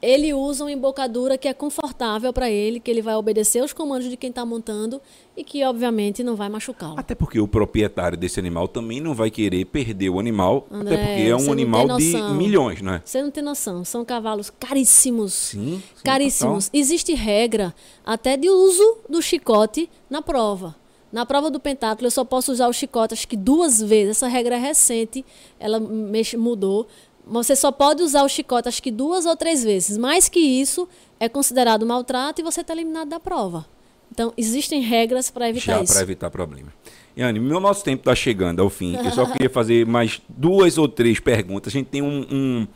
ele 0.00 0.32
usa 0.32 0.64
uma 0.64 0.70
embocadura 0.72 1.36
que 1.36 1.48
é 1.48 1.52
confortável 1.54 2.32
para 2.32 2.48
ele, 2.48 2.78
que 2.78 2.90
ele 2.90 3.02
vai 3.02 3.14
obedecer 3.16 3.62
os 3.64 3.72
comandos 3.72 4.08
de 4.08 4.16
quem 4.16 4.30
está 4.30 4.44
montando 4.46 5.00
e 5.36 5.42
que 5.42 5.64
obviamente 5.64 6.22
não 6.22 6.36
vai 6.36 6.48
machucá-lo. 6.48 6.94
Até 6.98 7.14
porque 7.14 7.40
o 7.40 7.48
proprietário 7.48 8.16
desse 8.16 8.38
animal 8.38 8.68
também 8.68 9.00
não 9.00 9.12
vai 9.14 9.30
querer 9.30 9.64
perder 9.64 10.08
o 10.10 10.20
animal, 10.20 10.66
André, 10.70 10.94
até 10.94 11.04
porque 11.06 11.22
é 11.22 11.36
um 11.36 11.50
animal 11.52 11.96
de 11.96 12.12
milhões, 12.34 12.80
não 12.80 12.92
é? 12.94 13.02
Você 13.04 13.20
não 13.22 13.30
tem 13.30 13.42
noção, 13.42 13.84
são 13.84 14.04
cavalos 14.04 14.50
caríssimos. 14.50 15.32
Sim, 15.32 15.82
sim, 15.96 16.02
caríssimos. 16.04 16.70
Existe 16.72 17.14
regra 17.14 17.74
até 18.06 18.36
de 18.36 18.48
uso 18.48 18.98
do 19.08 19.20
chicote 19.20 19.90
na 20.08 20.22
prova. 20.22 20.76
Na 21.10 21.24
prova 21.24 21.50
do 21.50 21.58
pentáculo 21.58 22.06
eu 22.06 22.10
só 22.10 22.22
posso 22.22 22.52
usar 22.52 22.68
o 22.68 22.72
chicote 22.72 23.14
acho 23.14 23.26
que 23.26 23.36
duas 23.36 23.80
vezes. 23.80 24.18
Essa 24.18 24.28
regra 24.28 24.56
é 24.56 24.58
recente, 24.58 25.24
ela 25.58 25.80
mexe- 25.80 26.36
mudou. 26.36 26.86
Você 27.30 27.54
só 27.54 27.70
pode 27.70 28.02
usar 28.02 28.22
o 28.24 28.28
chicote 28.28 28.68
acho 28.68 28.82
que 28.82 28.90
duas 28.90 29.26
ou 29.26 29.36
três 29.36 29.62
vezes. 29.62 29.96
Mais 29.98 30.28
que 30.28 30.40
isso 30.40 30.88
é 31.20 31.28
considerado 31.28 31.84
maltrato 31.86 32.40
e 32.40 32.44
você 32.44 32.60
está 32.62 32.72
eliminado 32.72 33.08
da 33.08 33.20
prova. 33.20 33.66
Então 34.10 34.32
existem 34.36 34.80
regras 34.80 35.30
para 35.30 35.48
evitar 35.48 35.76
Já 35.76 35.82
isso. 35.82 35.92
para 35.92 36.02
evitar 36.02 36.30
problemas. 36.30 36.72
Yane, 37.16 37.38
meu 37.40 37.60
nosso 37.60 37.84
tempo 37.84 38.00
está 38.00 38.14
chegando 38.14 38.62
ao 38.62 38.70
fim. 38.70 38.96
Eu 38.96 39.10
só 39.10 39.26
queria 39.32 39.50
fazer 39.50 39.84
mais 39.86 40.20
duas 40.28 40.78
ou 40.78 40.88
três 40.88 41.20
perguntas. 41.20 41.72
A 41.72 41.76
gente 41.78 41.86
tem 41.88 42.00
um, 42.00 42.26
um- 42.30 42.66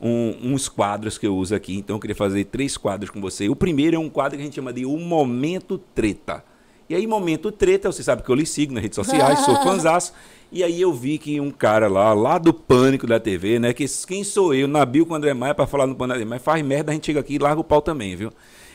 um- 0.00 0.52
uns 0.54 0.68
quadros 0.68 1.18
que 1.18 1.26
eu 1.26 1.36
uso 1.36 1.54
aqui, 1.54 1.76
então 1.76 1.96
eu 1.96 2.00
queria 2.00 2.16
fazer 2.16 2.44
três 2.46 2.76
quadros 2.76 3.10
com 3.10 3.20
você. 3.20 3.48
O 3.48 3.56
primeiro 3.56 3.96
é 3.96 3.98
um 3.98 4.08
quadro 4.08 4.36
que 4.38 4.42
a 4.42 4.44
gente 4.46 4.54
chama 4.54 4.72
de 4.72 4.86
O 4.86 4.96
Momento 4.96 5.76
Treta. 5.94 6.42
E 6.90 6.94
aí, 6.96 7.06
Momento 7.06 7.52
Treta, 7.52 7.90
você 7.92 8.02
sabe 8.02 8.22
que 8.24 8.28
eu 8.28 8.34
lhe 8.34 8.44
sigo 8.44 8.74
nas 8.74 8.82
redes 8.82 8.96
sociais, 8.96 9.38
sou 9.40 9.54
fãzaço. 9.62 10.12
E 10.50 10.64
aí 10.64 10.80
eu 10.80 10.92
vi 10.92 11.18
que 11.18 11.40
um 11.40 11.48
cara 11.52 11.86
lá, 11.86 12.12
lá 12.12 12.36
do 12.36 12.52
Pânico 12.52 13.06
da 13.06 13.20
TV, 13.20 13.60
né? 13.60 13.72
Que 13.72 13.86
quem 14.08 14.24
sou 14.24 14.52
eu, 14.52 14.66
Nabil 14.66 15.06
com 15.06 15.12
o 15.12 15.16
André 15.16 15.32
Maia, 15.32 15.54
para 15.54 15.68
falar 15.68 15.86
no 15.86 15.94
Pânico, 15.94 16.26
mas 16.28 16.42
faz 16.42 16.64
merda, 16.64 16.90
a 16.90 16.94
gente 16.94 17.06
chega 17.06 17.20
aqui 17.20 17.34
e 17.34 17.38
larga 17.38 17.60
o 17.60 17.64
pau 17.64 17.80
também, 17.80 18.16
viu? 18.16 18.32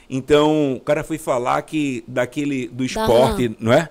Então, 0.10 0.76
o 0.76 0.80
cara 0.80 1.04
foi 1.04 1.18
falar 1.18 1.62
que 1.64 2.06
daquele, 2.08 2.70
do 2.70 2.86
esporte, 2.86 3.54
não 3.60 3.74
é? 3.74 3.90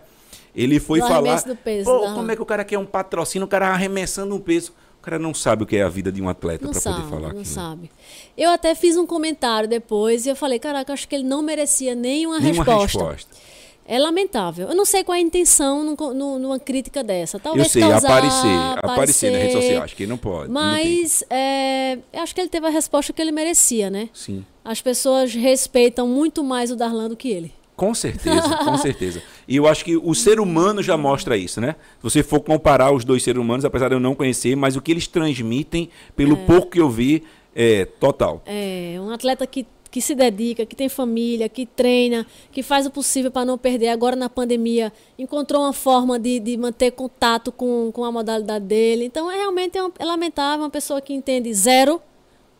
Ele 0.56 0.80
foi 0.80 1.00
Do 1.00 1.08
falar. 1.08 1.42
do 1.42 1.54
peso, 1.56 1.84
Pô, 1.90 2.06
da- 2.06 2.14
como 2.14 2.30
é 2.30 2.36
que 2.36 2.40
o 2.40 2.46
cara 2.46 2.64
quer 2.64 2.78
um 2.78 2.86
patrocínio, 2.86 3.44
o 3.44 3.48
cara 3.48 3.68
arremessando 3.68 4.34
um 4.34 4.40
peso? 4.40 4.72
O 5.00 5.02
cara 5.04 5.18
não 5.18 5.34
sabe 5.34 5.64
o 5.64 5.66
que 5.66 5.76
é 5.76 5.82
a 5.82 5.88
vida 5.90 6.10
de 6.10 6.22
um 6.22 6.28
atleta 6.30 6.66
para 6.66 6.80
poder 6.80 7.02
falar 7.10 7.20
não 7.20 7.40
aquilo. 7.40 7.44
sabe. 7.44 7.90
Eu 8.38 8.48
até 8.50 8.74
fiz 8.74 8.96
um 8.96 9.04
comentário 9.06 9.68
depois 9.68 10.24
e 10.24 10.30
eu 10.30 10.36
falei, 10.36 10.58
caraca, 10.58 10.94
acho 10.94 11.06
que 11.06 11.14
ele 11.14 11.24
não 11.24 11.42
merecia 11.42 11.94
nenhuma, 11.94 12.40
Nenhuma 12.40 12.64
resposta. 12.64 12.98
resposta. 13.10 13.36
É 13.86 13.98
lamentável. 13.98 14.68
Eu 14.68 14.74
não 14.74 14.84
sei 14.84 15.04
qual 15.04 15.14
é 15.14 15.18
a 15.18 15.22
intenção 15.22 15.84
num- 15.84 16.14
num- 16.14 16.38
numa 16.38 16.58
crítica 16.58 17.04
dessa. 17.04 17.36
Eu 17.36 17.40
Talvez 17.40 17.70
sei, 17.70 17.82
causar, 17.82 18.08
aparecer, 18.08 18.78
aparecer 18.78 19.30
nas 19.30 19.40
redes 19.42 19.54
sociais, 19.56 19.92
que 19.92 20.06
não 20.06 20.16
pode. 20.16 20.48
não. 20.50 20.54
Mas 20.60 21.22
é, 21.28 21.98
eu 22.12 22.22
acho 22.22 22.34
que 22.34 22.40
ele 22.40 22.48
teve 22.48 22.66
a 22.66 22.70
resposta 22.70 23.12
que 23.12 23.20
ele 23.20 23.30
merecia, 23.32 23.90
né? 23.90 24.08
Sim. 24.14 24.44
As 24.64 24.80
pessoas 24.80 25.34
respeitam 25.34 26.06
muito 26.08 26.42
mais 26.42 26.70
o 26.70 26.76
Darlan 26.76 27.08
do 27.08 27.16
que 27.16 27.28
ele. 27.28 27.52
Com 27.76 27.92
certeza, 27.92 28.56
com 28.64 28.78
certeza. 28.78 29.20
E 29.48 29.56
eu 29.56 29.66
acho 29.66 29.84
que 29.84 29.96
o 29.96 30.14
ser 30.14 30.38
humano 30.40 30.80
já 30.82 30.96
mostra 30.96 31.36
isso, 31.36 31.60
né? 31.60 31.74
Se 31.98 32.02
você 32.04 32.22
for 32.22 32.40
comparar 32.40 32.92
os 32.92 33.04
dois 33.04 33.22
seres 33.22 33.40
humanos, 33.42 33.64
apesar 33.64 33.88
de 33.88 33.96
eu 33.96 34.00
não 34.00 34.14
conhecer, 34.14 34.54
mas 34.56 34.76
o 34.76 34.80
que 34.80 34.92
eles 34.92 35.06
transmitem, 35.08 35.90
pelo 36.16 36.36
pouco 36.36 36.68
que 36.70 36.80
eu 36.80 36.88
vi, 36.88 37.24
é 37.54 37.84
total. 37.84 38.42
É 38.46 38.96
um 39.00 39.10
atleta 39.10 39.44
que, 39.46 39.66
que 39.94 40.00
se 40.00 40.12
dedica, 40.12 40.66
que 40.66 40.74
tem 40.74 40.88
família, 40.88 41.48
que 41.48 41.64
treina, 41.64 42.26
que 42.50 42.64
faz 42.64 42.84
o 42.84 42.90
possível 42.90 43.30
para 43.30 43.44
não 43.44 43.56
perder. 43.56 43.90
Agora 43.90 44.16
na 44.16 44.28
pandemia 44.28 44.92
encontrou 45.16 45.62
uma 45.62 45.72
forma 45.72 46.18
de, 46.18 46.40
de 46.40 46.56
manter 46.56 46.90
contato 46.90 47.52
com, 47.52 47.92
com 47.92 48.02
a 48.04 48.10
modalidade 48.10 48.64
dele. 48.64 49.04
Então 49.04 49.30
é 49.30 49.36
realmente 49.36 49.78
é, 49.78 49.84
um- 49.84 49.92
é 49.96 50.04
lamentável 50.04 50.64
uma 50.64 50.70
pessoa 50.70 51.00
que 51.00 51.14
entende 51.14 51.54
zero 51.54 52.02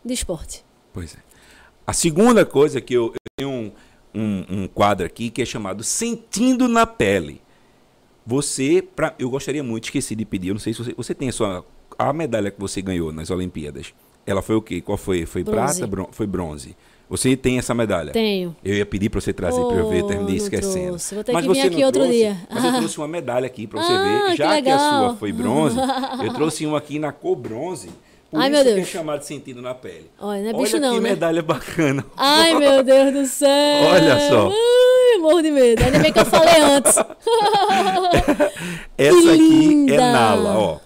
de 0.05 0.13
esporte. 0.13 0.63
Pois 0.93 1.13
é. 1.13 1.17
A 1.85 1.91
segunda 1.91 2.45
coisa 2.45 2.79
que 2.79 2.93
eu, 2.93 3.07
eu 3.07 3.19
tenho 3.37 3.49
um, 3.49 3.71
um, 4.13 4.45
um 4.61 4.67
quadro 4.69 5.05
aqui 5.05 5.29
que 5.29 5.41
é 5.41 5.45
chamado 5.45 5.83
Sentindo 5.83 6.69
na 6.69 6.85
Pele. 6.85 7.41
Você, 8.25 8.81
pra, 8.81 9.13
eu 9.19 9.29
gostaria 9.29 9.61
muito, 9.61 9.83
esqueci 9.83 10.15
de 10.15 10.23
pedir, 10.23 10.47
eu 10.47 10.53
não 10.53 10.61
sei 10.61 10.71
se 10.73 10.79
você, 10.81 10.93
você 10.95 11.13
tem 11.13 11.27
a 11.27 11.33
sua 11.33 11.65
a 11.99 12.13
medalha 12.13 12.49
que 12.49 12.59
você 12.61 12.81
ganhou 12.81 13.11
nas 13.11 13.29
Olimpíadas. 13.29 13.93
Ela 14.25 14.41
foi 14.41 14.55
o 14.55 14.61
quê? 14.61 14.79
Qual 14.79 14.97
foi? 14.97 15.25
Foi 15.25 15.43
Bronze. 15.43 15.79
prata? 15.79 15.87
Bron, 15.87 16.07
foi 16.13 16.25
bronze. 16.25 16.77
Você 17.09 17.35
tem 17.37 17.59
essa 17.59 17.73
medalha? 17.73 18.11
Tenho. 18.11 18.55
Eu 18.63 18.73
ia 18.75 18.85
pedir 18.85 19.09
para 19.09 19.21
você 19.21 19.31
trazer 19.31 19.63
para 19.63 19.75
eu 19.77 19.87
ver, 19.89 20.03
Oh, 20.03 20.07
terminei 20.07 20.37
esquecendo. 20.37 20.87
trouxe. 20.87 21.13
Vou 21.13 21.23
ter 21.23 21.33
Mas 21.33 21.45
que 21.45 21.53
vir 21.53 21.61
aqui 21.61 21.83
outro 21.85 22.01
trouxe? 22.01 22.17
dia. 22.17 22.37
Mas 22.49 22.63
eu 22.63 22.73
trouxe 22.77 22.97
uma 22.97 23.07
medalha 23.07 23.45
aqui 23.45 23.67
para 23.67 23.81
você 23.83 23.93
Ah, 23.93 24.03
ver. 24.03 24.31
que 24.31 24.35
Já 24.37 24.45
que, 24.47 24.51
a 24.51 24.55
legal. 24.55 24.79
sua 25.09 25.15
foi 25.17 25.31
bronze, 25.31 25.77
eu 26.23 26.29
trouxe 26.33 26.65
uma 26.65 26.77
aqui 26.79 26.97
na 26.97 27.11
cor 27.11 27.35
bronze. 27.35 27.89
Por 28.31 28.39
Ai, 28.41 28.47
isso 28.47 28.55
meu 28.55 28.63
que 28.65 28.71
é 28.71 28.75
Deus. 28.75 28.87
chamado 28.89 29.19
de 29.19 29.25
sentido 29.27 29.61
na 29.61 29.75
pele. 29.75 30.09
Olha, 30.19 30.41
não 30.41 30.49
é 30.49 30.53
Olha 30.53 30.63
bicho 30.63 30.79
não, 30.79 30.95
que 30.95 30.99
né? 30.99 31.09
medalha 31.11 31.43
bacana. 31.43 32.03
Ai, 32.17 32.55
meu 32.55 32.81
Deus 32.83 33.13
do 33.13 33.25
céu! 33.27 33.83
Olha 33.93 34.19
só. 34.27 34.49
Ai, 34.49 35.19
morro 35.19 35.41
de 35.43 35.51
medo. 35.51 35.83
Ainda 35.83 35.99
bem 35.99 36.11
que 36.11 36.19
eu 36.19 36.25
falei 36.25 36.59
antes. 36.61 36.95
Essa 38.97 39.33
aqui 39.33 39.85
é 39.93 39.97
Nala, 39.97 40.57
ó. 40.57 40.77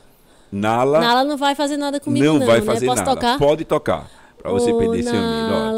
Nala, 0.52 1.00
Nala 1.00 1.24
não 1.24 1.38
vai 1.38 1.54
fazer 1.56 1.78
nada 1.78 2.00
comigo, 2.00 2.26
não, 2.26 2.40
não, 2.40 2.46
vai 2.46 2.60
né? 2.60 2.66
fazer 2.66 2.86
Posso 2.88 3.04
nada. 3.04 3.16
tocar? 3.16 3.38
Pode 3.38 3.66
tocar. 3.66 4.08
Pra 4.42 4.52
você 4.52 4.72
Ô, 4.72 4.78
perder 4.78 5.04
seu 5.04 5.14
medo. 5.14 5.54
ó. 5.54 5.70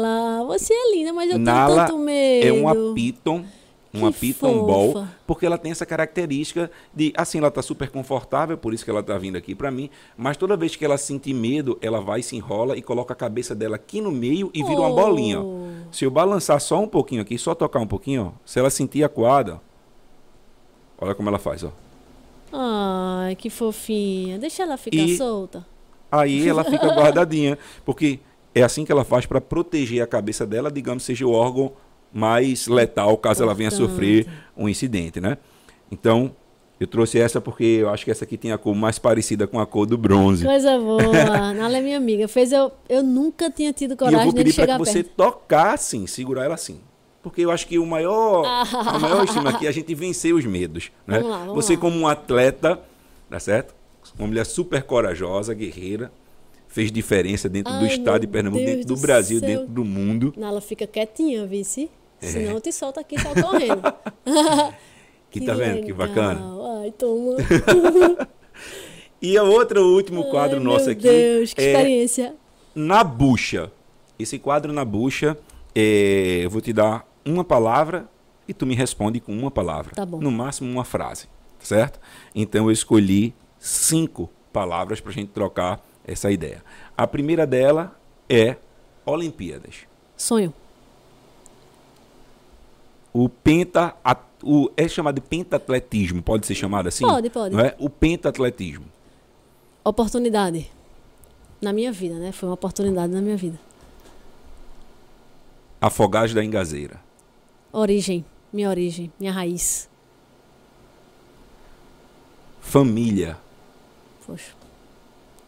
Você 0.58 0.72
é 0.74 0.94
linda, 0.94 1.12
mas 1.12 1.30
eu 1.30 1.38
Nala 1.38 1.74
tenho 1.74 1.86
tanto 1.86 1.98
medo. 1.98 2.46
é 2.46 2.52
uma 2.52 2.94
Piton, 2.94 3.44
uma 3.92 4.12
Que 4.12 4.18
Piton 4.20 4.64
Ball, 4.64 4.92
fofa. 4.92 5.08
porque 5.26 5.44
ela 5.46 5.58
tem 5.58 5.70
essa 5.72 5.84
característica 5.84 6.70
de, 6.94 7.12
assim, 7.16 7.38
ela 7.38 7.50
tá 7.50 7.60
super 7.62 7.90
confortável, 7.90 8.56
por 8.56 8.72
isso 8.72 8.84
que 8.84 8.90
ela 8.90 9.02
tá 9.02 9.16
vindo 9.18 9.36
aqui 9.36 9.54
pra 9.54 9.70
mim, 9.70 9.90
mas 10.16 10.36
toda 10.36 10.56
vez 10.56 10.74
que 10.76 10.84
ela 10.84 10.96
sentir 10.96 11.34
medo, 11.34 11.78
ela 11.82 12.00
vai, 12.00 12.22
se 12.22 12.34
enrola 12.36 12.76
e 12.76 12.82
coloca 12.82 13.12
a 13.12 13.16
cabeça 13.16 13.54
dela 13.54 13.76
aqui 13.76 14.00
no 14.00 14.10
meio 14.10 14.50
e 14.54 14.62
vira 14.62 14.80
uma 14.80 14.88
Oh. 14.90 14.94
bolinha, 14.94 15.40
ó. 15.40 15.44
Se 15.90 16.04
eu 16.06 16.10
balançar 16.10 16.58
só 16.60 16.80
um 16.80 16.88
pouquinho 16.88 17.20
aqui, 17.22 17.36
só 17.36 17.54
tocar 17.54 17.80
um 17.80 17.86
pouquinho, 17.86 18.32
ó, 18.34 18.40
se 18.46 18.58
ela 18.58 18.70
sentir 18.70 19.04
acuada, 19.04 19.60
ó, 21.00 21.04
olha 21.04 21.14
como 21.14 21.28
ela 21.28 21.38
faz, 21.38 21.62
ó. 21.64 21.70
Ai, 22.52 23.34
que 23.36 23.48
fofinha. 23.50 24.38
Deixa 24.38 24.62
ela 24.62 24.76
ficar 24.76 24.96
E- 24.96 25.16
solta. 25.16 25.66
Aí 26.10 26.46
ela 26.46 26.62
fica 26.64 26.86
guardadinha, 26.94 27.58
porque 27.86 28.20
é 28.54 28.62
assim 28.62 28.84
que 28.84 28.92
ela 28.92 29.04
faz 29.04 29.26
para 29.26 29.40
proteger 29.40 30.02
a 30.02 30.06
cabeça 30.06 30.46
dela, 30.46 30.70
digamos, 30.70 31.04
seja 31.04 31.26
o 31.26 31.32
órgão 31.32 31.72
mais 32.12 32.66
letal 32.66 33.16
caso 33.16 33.42
ela 33.42 33.54
venha 33.54 33.70
sofrer 33.70 34.26
um 34.56 34.68
incidente, 34.68 35.20
né? 35.20 35.38
Então, 35.90 36.34
eu 36.78 36.86
trouxe 36.86 37.18
essa 37.18 37.40
porque 37.40 37.64
eu 37.64 37.88
acho 37.90 38.04
que 38.04 38.10
essa 38.10 38.24
aqui 38.24 38.36
tem 38.36 38.52
a 38.52 38.58
cor 38.58 38.74
mais 38.74 38.98
parecida 38.98 39.46
com 39.46 39.60
a 39.60 39.66
cor 39.66 39.86
do 39.86 39.96
bronze. 39.96 40.44
Coisa 40.44 40.78
boa. 40.78 41.00
Nala 41.54 41.78
é 41.78 41.80
minha 41.80 41.96
amiga. 41.96 42.26
Fez 42.26 42.52
eu, 42.52 42.72
eu 42.88 43.02
nunca 43.02 43.50
tinha 43.50 43.72
tido 43.72 43.92
E 43.92 43.94
eu 43.94 43.98
coragem 43.98 44.24
vou 44.24 44.32
de 44.32 44.38
pedir 44.38 44.54
para 44.54 44.62
chegar 44.64 44.78
que 44.78 44.84
você 44.84 45.04
perto. 45.04 45.16
tocar 45.16 45.74
assim, 45.74 46.06
segurar 46.06 46.44
ela 46.44 46.54
assim. 46.54 46.80
Porque 47.22 47.42
eu 47.42 47.52
acho 47.52 47.68
que 47.68 47.78
o 47.78 47.86
maior, 47.86 48.44
a 48.44 48.98
maior 48.98 49.22
estima 49.24 49.50
aqui 49.50 49.66
é 49.66 49.68
a 49.68 49.72
gente 49.72 49.94
vencer 49.94 50.34
os 50.34 50.44
medos. 50.44 50.90
Né? 51.06 51.20
Vamos 51.20 51.30
lá, 51.30 51.38
vamos 51.44 51.54
você, 51.64 51.76
como 51.76 51.96
um 51.96 52.08
atleta, 52.08 52.80
tá 53.30 53.38
certo? 53.38 53.74
Uma 54.18 54.26
mulher 54.26 54.44
super 54.44 54.82
corajosa, 54.82 55.54
guerreira, 55.54 56.10
fez 56.72 56.90
diferença 56.90 57.48
dentro 57.48 57.70
do 57.72 57.80
Ai, 57.80 57.86
estado 57.88 58.20
de 58.22 58.26
meu 58.26 58.32
Pernambuco, 58.32 58.64
Deus 58.64 58.76
dentro 58.78 58.88
do 58.88 58.94
do 58.94 59.00
Brasil, 59.00 59.38
céu. 59.38 59.48
dentro 59.48 59.66
do 59.66 59.84
mundo. 59.84 60.32
Nala 60.36 60.60
fica 60.60 60.86
quietinha, 60.86 61.46
vice. 61.46 61.90
É. 62.20 62.26
Senão 62.26 62.60
te 62.60 62.72
solto 62.72 62.98
aqui 62.98 63.20
só 63.20 63.32
correndo. 63.34 63.82
Que, 65.30 65.40
tá 65.40 65.54
vendo 65.54 65.76
que 65.76 65.92
legal. 65.92 65.96
bacana? 66.08 66.40
Ai, 66.82 66.90
toma. 66.92 67.36
E 69.20 69.38
a 69.38 69.42
outra, 69.44 69.80
o 69.80 69.94
último 69.94 70.28
quadro 70.30 70.58
Ai, 70.58 70.64
nosso 70.64 70.86
meu 70.86 70.92
aqui 70.92 71.02
Deus, 71.02 71.54
que 71.54 71.60
é 71.62 71.72
experiência. 71.72 72.34
na 72.74 73.04
bucha. 73.04 73.70
Esse 74.18 74.36
quadro 74.38 74.72
na 74.72 74.84
bucha, 74.84 75.38
é, 75.74 76.40
eu 76.42 76.50
vou 76.50 76.60
te 76.60 76.72
dar 76.72 77.06
uma 77.24 77.44
palavra 77.44 78.08
e 78.48 78.52
tu 78.52 78.66
me 78.66 78.74
responde 78.74 79.20
com 79.20 79.32
uma 79.32 79.50
palavra. 79.50 79.94
Tá 79.94 80.04
bom. 80.04 80.20
No 80.20 80.30
máximo 80.30 80.68
uma 80.70 80.84
frase, 80.84 81.28
certo? 81.60 82.00
Então 82.34 82.66
eu 82.66 82.72
escolhi 82.72 83.32
cinco 83.60 84.28
palavras 84.52 85.00
para 85.00 85.12
a 85.12 85.14
gente 85.14 85.28
trocar 85.30 85.80
essa 86.06 86.30
ideia. 86.30 86.62
A 86.96 87.06
primeira 87.06 87.46
dela 87.46 87.96
é 88.28 88.56
Olimpíadas. 89.04 89.86
Sonho. 90.16 90.52
o 93.12 93.28
penta, 93.28 93.94
o, 94.42 94.70
é 94.76 94.88
chamado 94.88 95.16
de 95.16 95.20
pentatletismo, 95.20 96.22
pode 96.22 96.46
ser 96.46 96.54
chamado 96.54 96.88
assim? 96.88 97.04
Pode, 97.04 97.28
pode. 97.30 97.54
Não 97.54 97.62
é? 97.62 97.74
O 97.78 97.90
pentatletismo. 97.90 98.86
Oportunidade 99.84 100.70
na 101.60 101.72
minha 101.72 101.92
vida, 101.92 102.14
né? 102.18 102.32
Foi 102.32 102.48
uma 102.48 102.54
oportunidade 102.54 103.12
na 103.12 103.20
minha 103.20 103.36
vida. 103.36 103.58
Afogagem 105.80 106.34
da 106.34 106.44
Engazeira. 106.44 107.00
Origem, 107.72 108.24
minha 108.52 108.68
origem, 108.68 109.12
minha 109.18 109.32
raiz. 109.32 109.88
Família. 112.60 113.36
Poxa. 114.24 114.52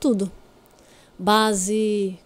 Tudo. 0.01 0.31
Base, 1.19 2.19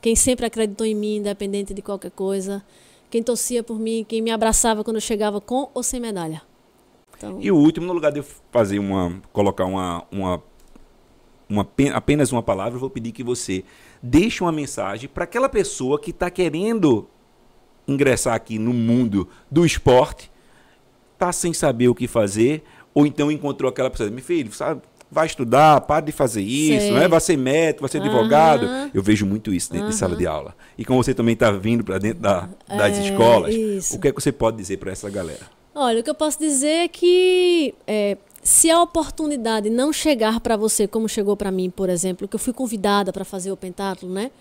quem 0.00 0.14
sempre 0.14 0.46
acreditou 0.46 0.86
em 0.86 0.94
mim, 0.94 1.16
independente 1.16 1.74
de 1.74 1.82
qualquer 1.82 2.10
coisa. 2.10 2.64
Quem 3.10 3.22
torcia 3.22 3.62
por 3.62 3.78
mim, 3.78 4.04
quem 4.06 4.20
me 4.20 4.30
abraçava 4.30 4.82
quando 4.82 4.96
eu 4.96 5.00
chegava 5.00 5.40
com 5.40 5.70
ou 5.74 5.82
sem 5.82 6.00
medalha. 6.00 6.42
Então... 7.16 7.38
E 7.40 7.50
o 7.50 7.56
último, 7.56 7.86
no 7.86 7.92
lugar 7.92 8.12
de 8.12 8.22
fazer 8.50 8.78
uma. 8.78 9.20
colocar 9.32 9.64
uma, 9.64 10.04
uma, 10.10 10.42
uma 11.48 11.68
apenas 11.94 12.32
uma 12.32 12.42
palavra, 12.42 12.74
eu 12.74 12.80
vou 12.80 12.90
pedir 12.90 13.12
que 13.12 13.22
você 13.22 13.64
deixe 14.02 14.42
uma 14.42 14.52
mensagem 14.52 15.08
para 15.08 15.24
aquela 15.24 15.48
pessoa 15.48 16.00
que 16.00 16.10
está 16.10 16.30
querendo 16.30 17.08
ingressar 17.86 18.34
aqui 18.34 18.58
no 18.58 18.72
mundo 18.72 19.28
do 19.50 19.64
esporte, 19.64 20.30
está 21.12 21.32
sem 21.32 21.52
saber 21.52 21.88
o 21.88 21.94
que 21.94 22.08
fazer, 22.08 22.62
ou 22.92 23.06
então 23.06 23.30
encontrou 23.30 23.68
aquela 23.68 23.90
pessoa, 23.90 24.10
meu 24.10 24.24
filho, 24.24 24.52
sabe, 24.52 24.82
vai 25.14 25.26
estudar, 25.26 25.80
para 25.82 26.06
de 26.06 26.12
fazer 26.12 26.42
isso, 26.42 26.92
né? 26.92 27.06
vai 27.06 27.20
ser 27.20 27.38
médico, 27.38 27.82
vai 27.82 27.88
ser 27.88 27.98
uhum. 27.98 28.06
advogado. 28.06 28.90
Eu 28.92 29.00
vejo 29.00 29.24
muito 29.24 29.54
isso 29.54 29.70
dentro 29.70 29.86
uhum. 29.86 29.90
de 29.92 29.96
sala 29.96 30.16
de 30.16 30.26
aula. 30.26 30.56
E 30.76 30.84
como 30.84 31.02
você 31.02 31.14
também 31.14 31.34
está 31.34 31.52
vindo 31.52 31.84
para 31.84 31.98
dentro 31.98 32.20
da, 32.20 32.48
das 32.68 32.98
é, 32.98 33.04
escolas, 33.04 33.54
isso. 33.54 33.96
o 33.96 34.00
que 34.00 34.08
é 34.08 34.12
que 34.12 34.20
você 34.20 34.32
pode 34.32 34.56
dizer 34.56 34.78
para 34.78 34.90
essa 34.90 35.08
galera? 35.08 35.42
Olha, 35.72 36.00
o 36.00 36.02
que 36.02 36.10
eu 36.10 36.14
posso 36.14 36.38
dizer 36.38 36.84
é 36.84 36.88
que 36.88 37.74
é, 37.86 38.16
se 38.42 38.70
a 38.70 38.82
oportunidade 38.82 39.70
não 39.70 39.92
chegar 39.92 40.40
para 40.40 40.56
você 40.56 40.88
como 40.88 41.08
chegou 41.08 41.36
para 41.36 41.52
mim, 41.52 41.70
por 41.70 41.88
exemplo, 41.88 42.26
que 42.26 42.34
eu 42.34 42.40
fui 42.40 42.52
convidada 42.52 43.12
para 43.12 43.24
fazer 43.24 43.52
o 43.52 43.56
pentáculo, 43.56 44.12
né? 44.12 44.32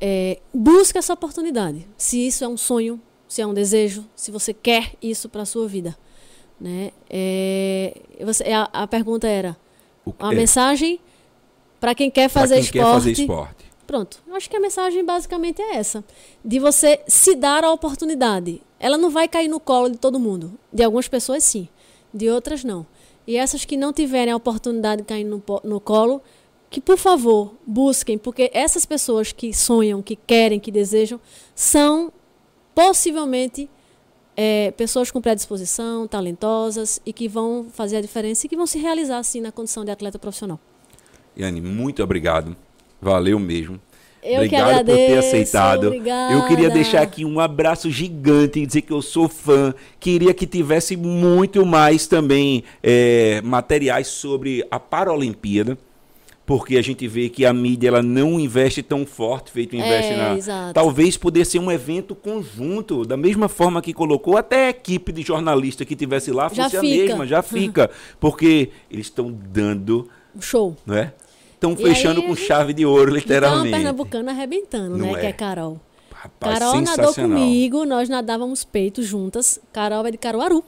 É, 0.00 0.38
busca 0.54 1.00
essa 1.00 1.12
oportunidade. 1.12 1.86
Se 1.96 2.24
isso 2.24 2.44
é 2.44 2.48
um 2.48 2.56
sonho, 2.56 3.00
se 3.26 3.42
é 3.42 3.46
um 3.46 3.52
desejo, 3.52 4.04
se 4.14 4.30
você 4.30 4.54
quer 4.54 4.92
isso 5.02 5.28
para 5.28 5.42
a 5.42 5.46
sua 5.46 5.66
vida. 5.66 5.96
Né? 6.60 6.90
É, 7.10 8.00
você, 8.24 8.44
a, 8.44 8.68
a 8.72 8.86
pergunta 8.86 9.26
era: 9.26 9.56
a 10.18 10.32
é. 10.32 10.36
mensagem 10.36 11.00
para 11.80 11.94
quem 11.94 12.10
quer 12.10 12.28
fazer 12.28 12.56
quem 12.56 12.64
esporte. 12.64 12.84
Quer 12.84 12.92
fazer 12.92 13.10
esporte. 13.12 13.66
Pronto. 13.86 14.22
Acho 14.32 14.50
que 14.50 14.56
a 14.56 14.60
mensagem 14.60 15.04
basicamente 15.04 15.62
é 15.62 15.76
essa. 15.76 16.04
De 16.44 16.58
você 16.58 17.00
se 17.06 17.34
dar 17.34 17.64
a 17.64 17.72
oportunidade. 17.72 18.60
Ela 18.80 18.98
não 18.98 19.10
vai 19.10 19.28
cair 19.28 19.48
no 19.48 19.60
colo 19.60 19.88
de 19.88 19.96
todo 19.96 20.18
mundo. 20.18 20.58
De 20.72 20.82
algumas 20.82 21.08
pessoas, 21.08 21.44
sim. 21.44 21.68
De 22.12 22.28
outras, 22.28 22.64
não. 22.64 22.86
E 23.26 23.36
essas 23.36 23.64
que 23.64 23.76
não 23.76 23.92
tiverem 23.92 24.32
a 24.32 24.36
oportunidade 24.36 25.02
de 25.02 25.08
cair 25.08 25.24
no, 25.24 25.42
no 25.64 25.80
colo, 25.80 26.20
que 26.68 26.80
por 26.80 26.96
favor 26.96 27.54
busquem, 27.66 28.18
porque 28.18 28.50
essas 28.52 28.84
pessoas 28.84 29.32
que 29.32 29.52
sonham, 29.54 30.02
que 30.02 30.16
querem, 30.16 30.60
que 30.60 30.70
desejam, 30.70 31.20
são 31.54 32.12
possivelmente 32.74 33.70
é, 34.36 34.70
pessoas 34.72 35.10
com 35.10 35.20
predisposição, 35.20 36.06
talentosas 36.06 37.00
e 37.06 37.12
que 37.12 37.26
vão 37.26 37.66
fazer 37.72 37.96
a 37.96 38.00
diferença 38.00 38.46
e 38.46 38.48
que 38.48 38.56
vão 38.56 38.66
se 38.66 38.78
realizar 38.78 39.18
assim 39.18 39.40
na 39.40 39.50
condição 39.50 39.84
de 39.84 39.90
atleta 39.90 40.18
profissional. 40.18 40.60
Yane, 41.38 41.60
muito 41.60 42.02
obrigado. 42.02 42.54
Valeu 43.00 43.38
mesmo. 43.38 43.80
Eu 44.22 44.36
Obrigado 44.36 44.70
agradeço, 44.70 44.98
por 44.98 45.06
ter 45.06 45.18
aceitado. 45.18 45.86
Obrigada. 45.86 46.34
Eu 46.34 46.46
queria 46.48 46.68
deixar 46.68 47.02
aqui 47.02 47.24
um 47.24 47.38
abraço 47.38 47.88
gigante 47.90 48.58
e 48.58 48.66
dizer 48.66 48.82
que 48.82 48.92
eu 48.92 49.00
sou 49.00 49.28
fã. 49.28 49.72
Queria 50.00 50.34
que 50.34 50.46
tivesse 50.46 50.96
muito 50.96 51.64
mais 51.64 52.08
também 52.08 52.64
é, 52.82 53.40
materiais 53.42 54.08
sobre 54.08 54.66
a 54.68 54.80
Paralimpíada 54.80 55.78
porque 56.46 56.76
a 56.76 56.82
gente 56.82 57.08
vê 57.08 57.28
que 57.28 57.44
a 57.44 57.52
mídia 57.52 57.88
ela 57.88 58.02
não 58.02 58.38
investe 58.38 58.80
tão 58.80 59.04
forte 59.04 59.50
feito 59.50 59.74
investe 59.74 60.12
é, 60.12 60.16
na 60.16 60.36
exato. 60.36 60.72
talvez 60.74 61.16
pudesse 61.16 61.50
ser 61.52 61.58
um 61.58 61.70
evento 61.72 62.14
conjunto 62.14 63.04
da 63.04 63.16
mesma 63.16 63.48
forma 63.48 63.82
que 63.82 63.92
colocou 63.92 64.36
até 64.36 64.66
a 64.66 64.70
equipe 64.70 65.10
de 65.10 65.22
jornalista 65.22 65.84
que 65.84 65.96
tivesse 65.96 66.30
lá 66.30 66.48
fosse 66.48 66.76
a 66.76 66.82
mesma 66.82 67.26
já 67.26 67.42
fica. 67.42 67.90
Porque 68.20 68.70
eles 68.88 69.06
estão 69.06 69.32
dando 69.32 70.08
show. 70.40 70.76
não 70.86 70.96
é? 70.96 71.12
Estão 71.54 71.76
fechando 71.76 72.20
aí, 72.20 72.26
com 72.26 72.36
chave 72.36 72.72
de 72.72 72.86
ouro 72.86 73.12
literalmente. 73.12 73.68
Então 73.68 73.80
a 73.80 73.82
pernambucana 73.82 74.30
arrebentando 74.30 74.96
não 74.96 75.06
né 75.06 75.12
é? 75.12 75.20
que 75.20 75.26
é? 75.26 75.32
Carol. 75.32 75.80
Rapaz, 76.12 76.58
Carol 76.58 76.80
nadou 76.80 77.12
comigo 77.12 77.84
nós 77.84 78.08
nadávamos 78.08 78.62
peito 78.62 79.02
juntas. 79.02 79.58
Carol 79.72 80.06
é 80.06 80.12
de 80.12 80.18
Caruaru. 80.18 80.62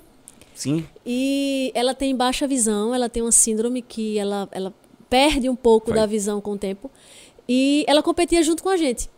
Sim. 0.55 0.85
E 1.07 1.71
ela 1.73 1.95
tem 1.95 2.17
baixa 2.17 2.49
visão 2.49 2.93
ela 2.93 3.09
tem 3.09 3.23
uma 3.23 3.31
síndrome 3.31 3.81
que 3.81 4.19
ela 4.19 4.49
ela 4.51 4.75
perde 5.09 5.49
um 5.49 5.57
pouco 5.57 5.91
Vai. 5.91 6.01
da 6.01 6.07
visão 6.07 6.41
com 6.41 6.53
o 6.53 6.59
tempo. 6.59 6.91
E 7.49 7.85
ela 7.89 8.03
competia 8.03 8.43
junto 8.43 8.63
com 8.63 8.69
a 8.69 8.77
gente. 8.77 9.11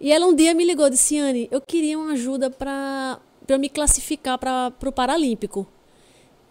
E 0.00 0.12
ela 0.12 0.26
um 0.26 0.34
dia 0.34 0.54
me 0.54 0.64
ligou 0.64 0.86
e 0.86 0.90
disse: 0.90 1.18
Anne, 1.18 1.48
eu 1.50 1.60
queria 1.60 1.98
uma 1.98 2.12
ajuda 2.12 2.50
para 2.50 3.18
eu 3.48 3.58
me 3.58 3.68
classificar 3.68 4.38
para 4.38 4.72
o 4.86 4.92
Paralímpico. 4.92 5.66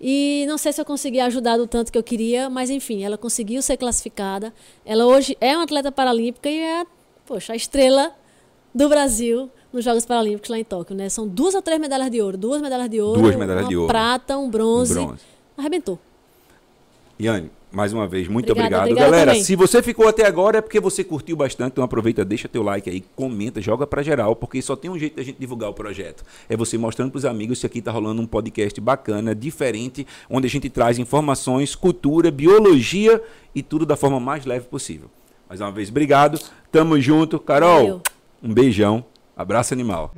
E 0.02 0.46
não 0.48 0.58
sei 0.58 0.72
se 0.72 0.80
eu 0.80 0.86
consegui 0.86 1.20
ajudar 1.20 1.58
do 1.58 1.68
tanto 1.68 1.92
que 1.92 1.98
eu 1.98 2.04
queria, 2.04 2.50
mas 2.50 2.70
enfim, 2.70 3.04
ela 3.04 3.18
conseguiu 3.18 3.62
ser 3.62 3.76
classificada. 3.76 4.54
Ela 4.86 5.06
hoje 5.06 5.38
é 5.42 5.56
uma 5.56 5.64
atleta 5.64 5.92
paralímpica 5.92 6.50
e 6.50 6.58
é, 6.58 6.86
poxa, 7.26 7.52
a 7.54 7.56
estrela 7.56 8.14
do 8.74 8.88
Brasil 8.88 9.50
nos 9.74 9.84
Jogos 9.84 10.06
Paralímpicos 10.06 10.50
lá 10.50 10.58
em 10.58 10.64
Tóquio, 10.64 10.96
né? 10.96 11.10
São 11.10 11.28
duas 11.28 11.54
ou 11.54 11.62
três 11.62 11.80
medalhas 11.80 12.10
de 12.10 12.22
ouro, 12.22 12.38
duas 12.38 12.62
medalhas 12.62 12.90
de 12.90 13.02
ouro, 13.02 13.22
duas 13.22 13.36
medalhas 13.36 13.68
de 13.68 13.76
ouro, 13.76 13.88
prata, 13.88 14.38
um 14.38 14.50
bronze, 14.50 14.98
um 14.98 15.06
bronze. 15.08 15.22
Arrebentou. 15.58 16.00
Yane, 17.22 17.52
mais 17.72 17.94
uma 17.94 18.08
vez, 18.08 18.28
muito 18.28 18.52
obrigado. 18.52 18.84
obrigado. 18.84 19.06
Galera, 19.06 19.32
também. 19.32 19.44
se 19.44 19.56
você 19.56 19.84
ficou 19.84 20.08
até 20.08 20.26
agora 20.26 20.58
é 20.58 20.62
porque 20.62 20.80
você 20.80 21.04
curtiu 21.04 21.36
bastante, 21.36 21.74
então 21.74 21.84
aproveita, 21.84 22.26
deixa 22.26 22.48
teu 22.48 22.64
like 22.64 22.90
aí, 22.90 23.04
comenta, 23.16 23.62
joga 23.62 23.86
para 23.86 24.02
geral, 24.02 24.36
porque 24.36 24.62
só 24.62 24.76
tem 24.76 24.90
um 24.90 24.98
jeito 24.98 25.18
da 25.18 25.24
gente 25.24 25.38
divulgar 25.40 25.70
o 25.70 25.74
projeto. 25.74 26.24
É 26.50 26.58
você 26.58 26.78
mostrando 26.78 27.12
pros 27.12 27.26
amigos 27.26 27.60
que 27.60 27.66
aqui 27.66 27.82
tá 27.82 27.92
rolando 27.92 28.22
um 28.22 28.26
podcast 28.26 28.80
bacana, 28.82 29.36
diferente, 29.36 30.06
onde 30.30 30.48
a 30.48 30.50
gente 30.50 30.70
traz 30.70 30.98
informações, 30.98 31.76
cultura, 31.76 32.32
biologia 32.32 33.22
e 33.54 33.62
tudo 33.62 33.86
da 33.86 33.96
forma 33.96 34.20
mais 34.20 34.46
leve 34.46 34.66
possível. 34.68 35.10
Mais 35.48 35.62
uma 35.62 35.72
vez, 35.72 35.90
obrigado. 35.90 36.40
Tamo 36.72 37.00
junto. 37.00 37.40
Carol, 37.40 37.78
Valeu. 37.78 38.02
um 38.44 38.54
beijão. 38.54 39.04
Abraço 39.36 39.74
animal. 39.74 40.14